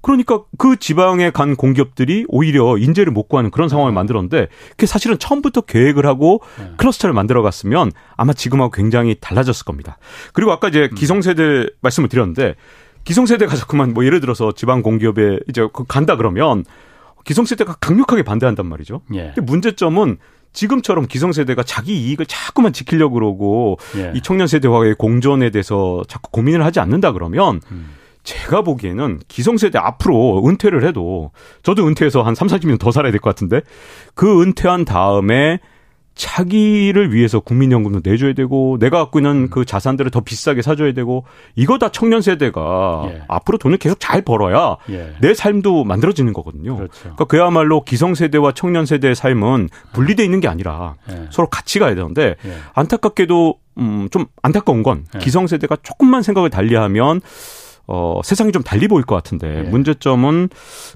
[0.00, 5.60] 그러니까 그 지방에 간 공기업들이 오히려 인재를 못 구하는 그런 상황을 만들었는데 그게 사실은 처음부터
[5.60, 6.72] 계획을 하고 네.
[6.76, 9.98] 클러스터를 만들어 갔으면 아마 지금하고 굉장히 달라졌을 겁니다.
[10.32, 10.96] 그리고 아까 이제 음.
[10.96, 12.56] 기성세대 말씀을 드렸는데
[13.04, 16.64] 기성세대가 자꾸만 뭐 예를 들어서 지방 공기업에 이제 그 간다 그러면
[17.24, 19.02] 기성세대가 강력하게 반대한단 말이죠.
[19.14, 19.32] 예.
[19.32, 20.18] 근데 문제점은
[20.52, 24.10] 지금처럼 기성세대가 자기 이익을 자꾸만 지키려고 그러고 예.
[24.16, 27.90] 이 청년 세대와의 공존에 대해서 자꾸 고민을 하지 않는다 그러면 음.
[28.26, 31.30] 제가 보기에는 기성세대 앞으로 은퇴를 해도
[31.62, 33.62] 저도 은퇴해서 한 3, 40년 더 살아야 될 것 같은데
[34.14, 35.60] 그 은퇴한 다음에
[36.16, 39.50] 자기를 위해서 국민연금도 내줘야 되고 내가 갖고 있는 음.
[39.50, 41.24] 그 자산들을 더 비싸게 사줘야 되고
[41.56, 43.22] 이거 다 청년 세대가 예.
[43.28, 45.12] 앞으로 돈을 계속 잘 벌어야 예.
[45.20, 46.76] 내 삶도 만들어지는 거거든요.
[46.76, 46.98] 그렇죠.
[47.00, 51.26] 그러니까 그야말로 기성 세대와 청년 세대의 삶은 분리돼 있는 게 아니라 예.
[51.30, 52.52] 서로 같이 가야 되는데 예.
[52.72, 55.18] 안타깝게도 음 좀 안타까운 건 예.
[55.18, 57.20] 기성 세대가 조금만 생각을 달리하면
[57.88, 59.62] 어, 세상이 좀 달리 보일 것 같은데 예.
[59.62, 60.48] 문제점은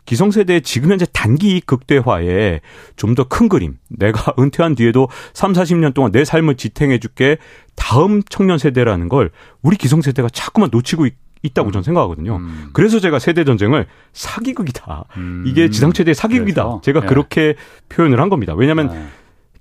[0.06, 2.60] 기성세대의 지금 현재 단기 극대화에
[2.96, 3.76] 좀 더 큰 그림.
[3.88, 7.38] 내가 은퇴한 뒤에도 3, 40년 동안 내 삶을 지탱해 줄게
[7.76, 9.30] 다음 청년 세대라는 걸
[9.62, 11.72] 우리 기성세대가 자꾸만 놓치고 있, 있다고 음.
[11.72, 12.36] 저는 생각하거든요.
[12.36, 12.70] 음.
[12.72, 15.04] 그래서 제가 세대 전쟁을 사기극이다.
[15.16, 15.44] 음.
[15.46, 16.62] 이게 지상 최대의 사기극이다.
[16.64, 16.80] 그래서?
[16.82, 17.06] 제가 예.
[17.06, 17.54] 그렇게
[17.88, 18.54] 표현을 한 겁니다.
[18.54, 19.06] 왜냐하면 예.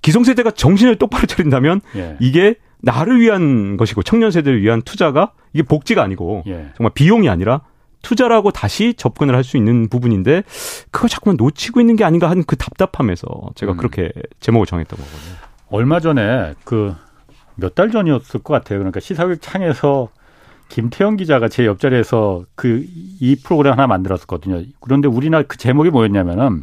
[0.02, 2.16] 기성세대가 정신을 똑바로 차린다면 예.
[2.20, 6.70] 이게 나를 위한 것이고 청년 세대를 위한 투자가 이게 복지가 아니고 예.
[6.76, 7.62] 정말 비용이 아니라
[8.02, 10.42] 투자라고 다시 접근을 할 수 있는 부분인데
[10.90, 13.76] 그걸 자꾸만 놓치고 있는 게 아닌가 하는 그 답답함에서 제가 음.
[13.76, 14.10] 그렇게
[14.40, 15.34] 제목을 정했던 거거든요.
[15.70, 16.94] 얼마 전에 그
[17.56, 18.78] 몇 달 전이었을 것 같아요.
[18.78, 20.08] 그러니까 시사회 창에서
[20.70, 22.84] 김태형 기자가 제 옆자리에서 그
[23.20, 24.62] 이 프로그램 하나 만들었었거든요.
[24.80, 26.62] 그런데 우리나라 그 제목이 뭐였냐면은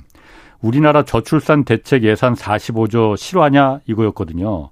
[0.59, 4.72] 우리나라 저출산 대책 예산 45조 실화냐 이거였거든요.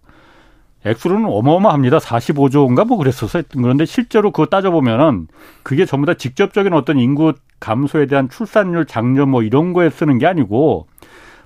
[0.86, 1.98] 액수로는 어마어마합니다.
[1.98, 3.44] 45조인가 뭐 그랬었어요.
[3.52, 5.28] 그런데 실제로 그거 따져보면은
[5.64, 10.28] 그게 전부 다 직접적인 어떤 인구 감소에 대한 출산율 장려 뭐 이런 거에 쓰는 게
[10.28, 10.88] 아니고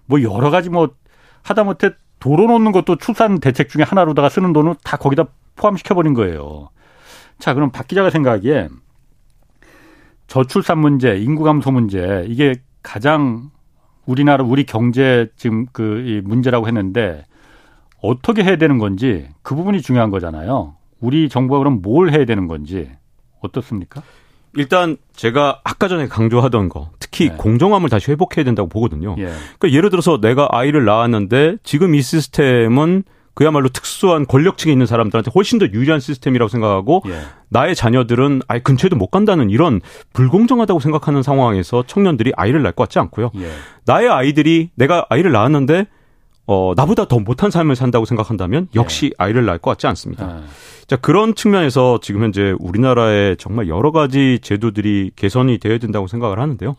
[0.05, 0.89] 뭐 여러 가지 뭐
[1.43, 6.69] 하다못해 도로 놓는 것도 출산 대책 중에 하나로다가 쓰는 돈을 다 거기다 포함시켜버린 거예요.
[7.37, 8.67] 자, 그럼 박 기자가 생각하기에
[10.27, 13.51] 저출산 문제, 인구 감소 문제 이게 가장
[14.05, 17.23] 우리나라 우리 경제 지금 그 문제라고 했는데
[18.01, 20.75] 어떻게 해야 되는 건지 그 부분이 중요한 거잖아요.
[20.99, 22.89] 우리 정부가 그럼 뭘 해야 되는 건지
[23.41, 24.01] 어떻습니까?
[24.55, 27.35] 일단 제가 아까 전에 강조하던 거 특히 네.
[27.37, 29.15] 공정함을 다시 회복해야 된다고 보거든요.
[29.19, 29.25] 예.
[29.57, 33.03] 그러니까 예를 들어서 내가 아이를 낳았는데 지금 이 시스템은
[33.35, 37.21] 그야말로 특수한 권력층에 있는 사람들한테 훨씬 더 유리한 시스템이라고 생각하고 예.
[37.47, 39.79] 나의 자녀들은 아예 근처에도 못 간다는 이런
[40.13, 43.31] 불공정하다고 생각하는 상황에서 청년들이 아이를 낳을 것 같지 않고요.
[43.37, 43.49] 예.
[43.85, 45.85] 나의 아이들이 내가 아이를 낳았는데
[46.51, 49.15] 어, 나보다 더 못한 삶을 산다고 생각한다면 역시 네.
[49.19, 50.25] 아이를 낳을 것 같지 않습니다.
[50.25, 50.41] 네.
[50.87, 56.75] 자, 그런 측면에서 지금 현재 우리나라에 정말 여러 가지 제도들이 개선이 되어야 된다고 생각을 하는데요.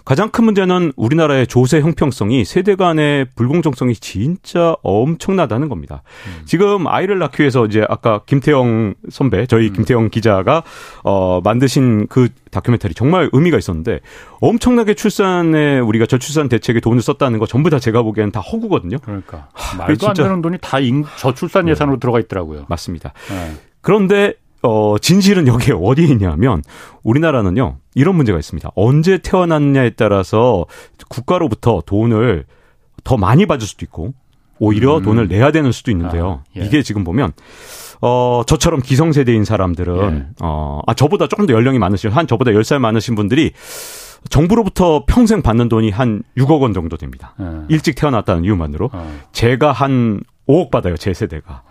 [0.00, 0.04] 예.
[0.04, 6.02] 가장 큰 문제는 우리나라의 조세 형평성이 세대 간의 불공정성이 진짜 엄청나다는 겁니다.
[6.26, 6.42] 음.
[6.46, 9.72] 지금 아이를 낳기 위해서 이제 아까 김태영 선배, 저희 음.
[9.74, 10.62] 김태영 기자가
[11.04, 14.00] 어 만드신 그 다큐멘터리 정말 의미가 있었는데
[14.40, 18.98] 엄청나게 출산에 우리가 저출산 대책에 돈을 썼다는 거 전부 다 제가 보기에는 다 허구거든요.
[18.98, 19.48] 그러니까
[19.78, 20.78] 말도 안 되는 돈이 다
[21.18, 21.72] 저출산 네.
[21.72, 22.00] 예산으로 네.
[22.00, 22.66] 들어가 있더라고요.
[22.68, 23.12] 맞습니다.
[23.28, 23.54] 네.
[23.80, 26.62] 그런데 어, 진실은 여기에 어디에 있냐면
[27.02, 28.70] 우리나라는요, 이런 문제가 있습니다.
[28.74, 30.66] 언제 태어났냐에 따라서
[31.08, 32.44] 국가로부터 돈을
[33.04, 34.12] 더 많이 받을 수도 있고,
[34.58, 35.02] 오히려 음.
[35.02, 36.42] 돈을 내야 되는 수도 있는데요.
[36.46, 36.64] 아, 예.
[36.66, 37.32] 이게 지금 보면,
[38.02, 40.26] 어, 저처럼 기성세대인 사람들은, 예.
[40.42, 43.52] 어, 아, 저보다 조금 더 연령이 많으신, 한 저보다 10살 많으신 분들이
[44.28, 47.34] 정부로부터 평생 받는 돈이 한 6억 원 정도 됩니다.
[47.40, 47.44] 예.
[47.70, 48.90] 일찍 태어났다는 이유만으로.
[48.92, 49.20] 어.
[49.32, 51.62] 제가 한 5억 받아요, 제 세대가.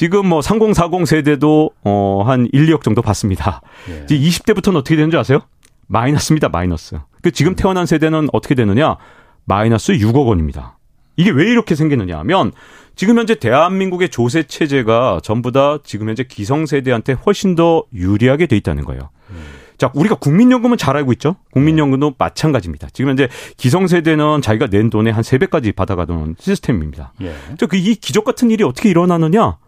[0.00, 0.02] 어.
[0.02, 3.60] 지금 뭐 3040 세대도 어한 1, 2억 정도 받습니다.
[3.90, 4.04] 예.
[4.04, 5.40] 이제 20대부터는 어떻게 되는 줄 아세요?
[5.88, 6.48] 마이너스입니다.
[6.48, 6.98] 마이너스.
[7.20, 8.96] 그 지금 태어난 세대는 어떻게 되느냐?
[9.44, 10.78] 마이너스 6억 원입니다.
[11.16, 12.52] 이게 왜 이렇게 생기느냐 하면
[12.96, 18.86] 지금 현재 대한민국의 조세 체제가 전부 다 지금 현재 기성세대한테 훨씬 더 유리하게 돼 있다는
[18.86, 19.10] 거예요.
[19.28, 19.36] 음.
[19.76, 21.36] 자, 우리가 국민연금은 잘 알고 있죠?
[21.52, 22.88] 국민연금도 마찬가지입니다.
[22.94, 23.28] 지금 현재
[23.58, 27.12] 기성세대는 자기가 낸 돈의 한 3배까지 받아가는 시스템입니다.
[27.20, 27.34] 예.
[27.66, 29.58] 그이 기적 같은 일이 어떻게 일어나느냐?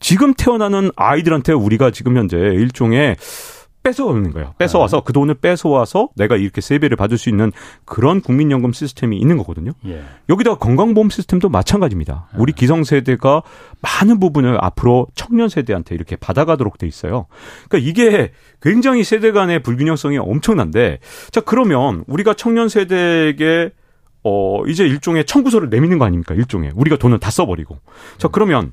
[0.00, 3.16] 지금 태어나는 아이들한테 우리가 지금 현재 일종의
[3.86, 4.52] 뺏어오는 거예요.
[4.58, 5.00] 뺏어와서 아.
[5.02, 7.52] 그 돈을 뺏어와서 내가 이렇게 세배를 받을 수 있는
[7.84, 9.72] 그런 국민연금 시스템이 있는 거거든요.
[9.86, 10.02] 예.
[10.28, 12.28] 여기다가 건강보험 시스템도 마찬가지입니다.
[12.34, 12.38] 예.
[12.38, 13.44] 우리 기성세대가
[13.80, 17.26] 많은 부분을 앞으로 청년 세대한테 이렇게 받아가도록 돼 있어요.
[17.68, 20.98] 그러니까 이게 굉장히 세대 간의 불균형성이 엄청난데
[21.30, 23.70] 자 그러면 우리가 청년 세대에게
[24.24, 26.34] 어 이제 일종의 청구서를 내미는 거 아닙니까?
[26.34, 27.78] 일종의 우리가 돈을 다 써버리고
[28.18, 28.72] 자 그러면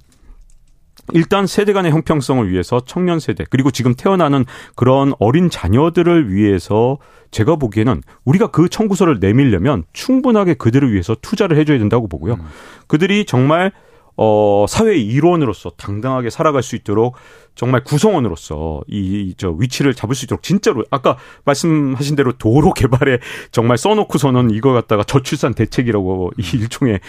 [1.12, 4.45] 일단 세대 간의 형평성을 위해서 청년 세대 그리고 지금 태어나는
[4.76, 6.97] 그런 어린 자녀들을 위해서
[7.32, 12.36] 제가 보기에는 우리가 그 청구서를 내밀려면 충분하게 그들을 위해서 투자를 해줘야 된다고 보고요.
[12.36, 12.45] 음.
[12.88, 13.72] 그들이 정말
[14.16, 17.16] 어, 사회의 일원으로서 당당하게 살아갈 수 있도록
[17.55, 23.20] 정말 구성원으로서 이, 저 위치를 잡을 수 있도록 진짜로 아까 말씀하신 대로 도로 개발에
[23.51, 26.99] 정말 써놓고서는 이거 갖다가 저출산 대책이라고 이 일종의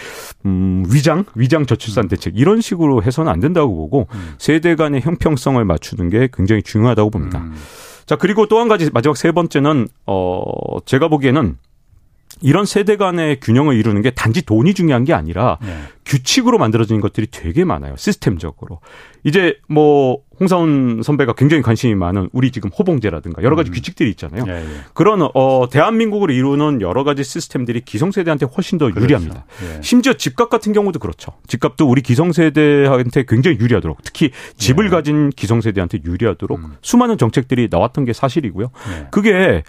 [0.45, 4.35] 음, 위장 위장 저출산 대책 이런 식으로 해서는 안 된다고 보고 음.
[4.37, 7.39] 세대 간의 형평성을 맞추는 게 굉장히 중요하다고 봅니다.
[7.39, 7.55] 음.
[8.05, 10.43] 자 그리고 또 한 가지 마지막 세 번째는 어
[10.85, 11.57] 제가 보기에는
[12.41, 15.75] 이런 세대 간의 균형을 이루는 게 단지 돈이 중요한 게 아니라 네.
[16.05, 17.95] 규칙으로 만들어진 것들이 되게 많아요.
[17.97, 18.79] 시스템적으로.
[19.23, 23.73] 이제 뭐 홍사훈 선배가 굉장히 관심이 많은 우리 지금 호봉제라든가 여러 가지 음.
[23.73, 24.43] 규칙들이 있잖아요.
[24.47, 24.65] 예, 예.
[24.93, 29.01] 그런 어 대한민국을 이루는 여러 가지 시스템들이 기성세대한테 훨씬 더 그렇죠.
[29.01, 29.45] 유리합니다.
[29.63, 29.81] 예.
[29.81, 31.31] 심지어 집값 같은 경우도 그렇죠.
[31.47, 34.89] 집값도 우리 기성세대한테 굉장히 유리하도록 특히 집을 예.
[34.89, 36.75] 가진 기성세대한테 유리하도록 음.
[36.81, 38.69] 수많은 정책들이 나왔던 게 사실이고요.
[38.91, 39.07] 예.
[39.09, 39.63] 그게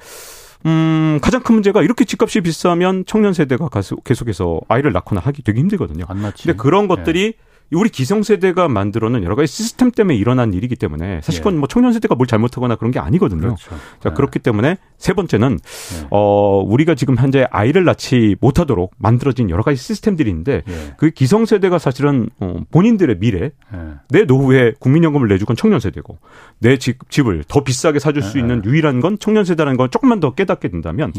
[0.66, 3.68] 음, 가장 큰 문제가 이렇게 집값이 비싸면 청년 세대가
[4.04, 6.04] 계속해서 아이를 낳거나 하기 되게 힘들거든요.
[6.08, 6.44] 안 낳지.
[6.44, 7.45] 근데 그런 것들이 네.
[7.72, 11.58] 우리 기성세대가 만들어낸 여러 가지 시스템 때문에 일어난 일이기 때문에 사실 그건 예.
[11.58, 13.40] 뭐 청년 세대가 뭘 잘못하거나 그런 게 아니거든요.
[13.40, 13.70] 그렇죠.
[14.00, 14.14] 자, 네.
[14.14, 16.06] 그렇기 때문에 세 번째는 네.
[16.10, 20.94] 어, 우리가 지금 현재 아이를 낳지 못하도록 만들어진 여러 가지 시스템들이 있는데 예.
[20.96, 23.78] 그 기성세대가 사실은 어, 본인들의 미래 예.
[24.10, 26.18] 내 노후에 국민연금을 내줄 건 청년 세대고
[26.60, 30.34] 내 집, 집을 더 비싸게 사줄 수 있는 유일한 건 청년 세대라는 건 조금만 더
[30.34, 31.12] 깨닫게 된다면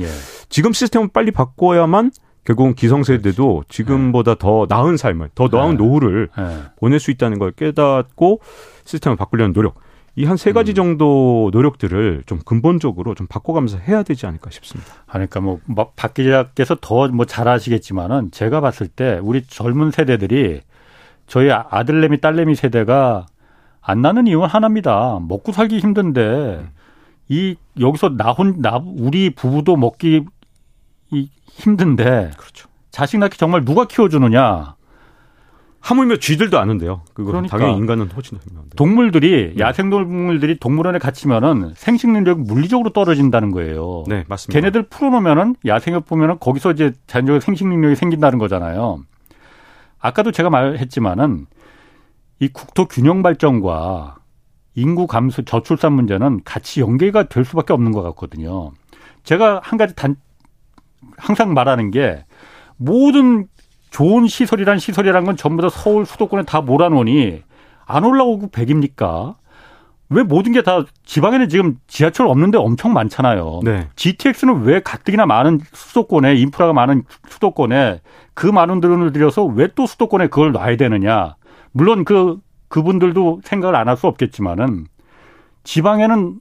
[0.50, 2.12] 지금 시스템을 빨리 바꿔야만
[2.48, 5.84] 결국은 기성세대도 지금보다 더 나은 삶을, 더 나은 네.
[5.84, 6.64] 노후를 네.
[6.78, 8.40] 보낼 수 있다는 걸 깨닫고
[8.86, 9.76] 시스템을 바꾸려는 노력.
[10.16, 10.76] 이 한 세 가지 음.
[10.76, 14.94] 정도 노력들을 좀 근본적으로 좀 바꿔가면서 해야 되지 않을까 싶습니다.
[15.08, 15.60] 그러니까 뭐,
[15.96, 20.62] 박 기자께서 더 뭐 잘 아시겠지만은 제가 봤을 때 우리 젊은 세대들이
[21.28, 23.26] 저희 아들내미 딸내미 세대가
[23.82, 25.20] 안 나는 이유는 하나입니다.
[25.22, 26.70] 먹고 살기 힘든데 음.
[27.28, 30.24] 이 여기서 나 혼 나 우리 부부도 먹기
[31.12, 32.70] 이 힘든데 그렇죠.
[32.92, 34.76] 자식 낳기 정말 누가 키워주느냐?
[35.80, 37.02] 하물며 쥐들도 아는데요.
[37.14, 38.76] 그거 그러니까 당연히 인간은 훨씬 더 중요한데.
[38.76, 39.64] 동물들이 네.
[39.64, 44.04] 야생동물들이 동물원에 갇히면은 생식 능력이 물리적으로 떨어진다는 거예요.
[44.08, 44.60] 네, 맞습니다.
[44.60, 49.00] 걔네들 풀어놓으면은 야생에 보면은 거기서 이제 자연적으로 생식 능력이 생긴다는 거잖아요.
[50.00, 51.46] 아까도 제가 말했지만은
[52.40, 54.18] 이 국토 균형 발전과
[54.76, 58.72] 인구 감소 저출산 문제는 같이 연계가 될 수밖에 없는 것 같거든요.
[59.24, 60.16] 제가 한 가지 단
[61.18, 62.26] 항상 말하는 게
[62.78, 63.48] 모든
[63.90, 67.42] 좋은 시설이란 시설이란 건 전부 다 서울 수도권에 다 몰아놓으니
[67.86, 69.36] 안 올라오고 백입니까?
[70.10, 73.60] 왜 모든 게 다 지방에는 지금 지하철 없는데 엄청 많잖아요.
[73.64, 73.90] 네.
[73.96, 78.00] GTX는 왜 가뜩이나 많은 수도권에 인프라가 많은 수도권에
[78.34, 81.36] 그 많은 돈을 들여서 왜 또 수도권에 그걸 놔야 되느냐?
[81.72, 82.40] 물론 그
[82.70, 84.86] 그분들도 생각을 안 할 수 없겠지만은
[85.64, 86.36] 지방에는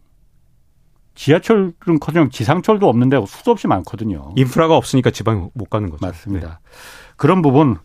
[1.16, 4.32] 지하철은 커녕 지상철도 없는데 수도 없이 많거든요.
[4.36, 6.06] 인프라가 없으니까 지방에 못 가는 거죠.
[6.06, 6.46] 맞습니다.
[6.48, 6.54] 네.
[7.16, 7.78] 그런 부분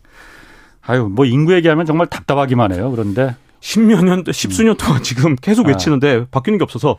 [0.82, 2.90] 아유 뭐 인구 얘기하면 정말 답답하기만 해요.
[2.90, 5.70] 그런데 십몇 년, 십수년 동안 지금 계속 아.
[5.70, 6.26] 외치는데 아.
[6.30, 6.98] 바뀌는 게 없어서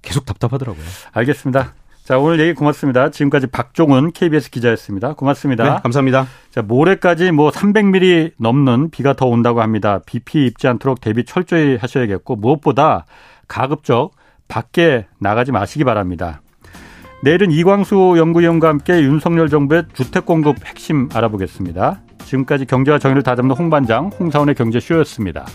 [0.00, 0.84] 계속 답답하더라고요.
[1.12, 1.74] 알겠습니다.
[2.04, 3.10] 자, 오늘 얘기 고맙습니다.
[3.10, 5.14] 지금까지 박종훈 KBS 기자였습니다.
[5.14, 5.64] 고맙습니다.
[5.64, 6.26] 네, 감사합니다.
[6.50, 10.00] 자, 모레까지 뭐 300mm 넘는 비가 더 온다고 합니다.
[10.04, 13.06] 비피 입지 않도록 대비 철저히 하셔야겠고 무엇보다
[13.46, 14.10] 가급적
[14.48, 16.42] 밖에 나가지 마시기 바랍니다.
[17.22, 22.00] 내일은 이광수 연구위원과 함께 윤석열 정부의 주택 공급 핵심 알아보겠습니다.
[22.24, 25.46] 지금까지 경제와 정의를 다잡는 홍반장 홍사원의 경제쇼였습니다.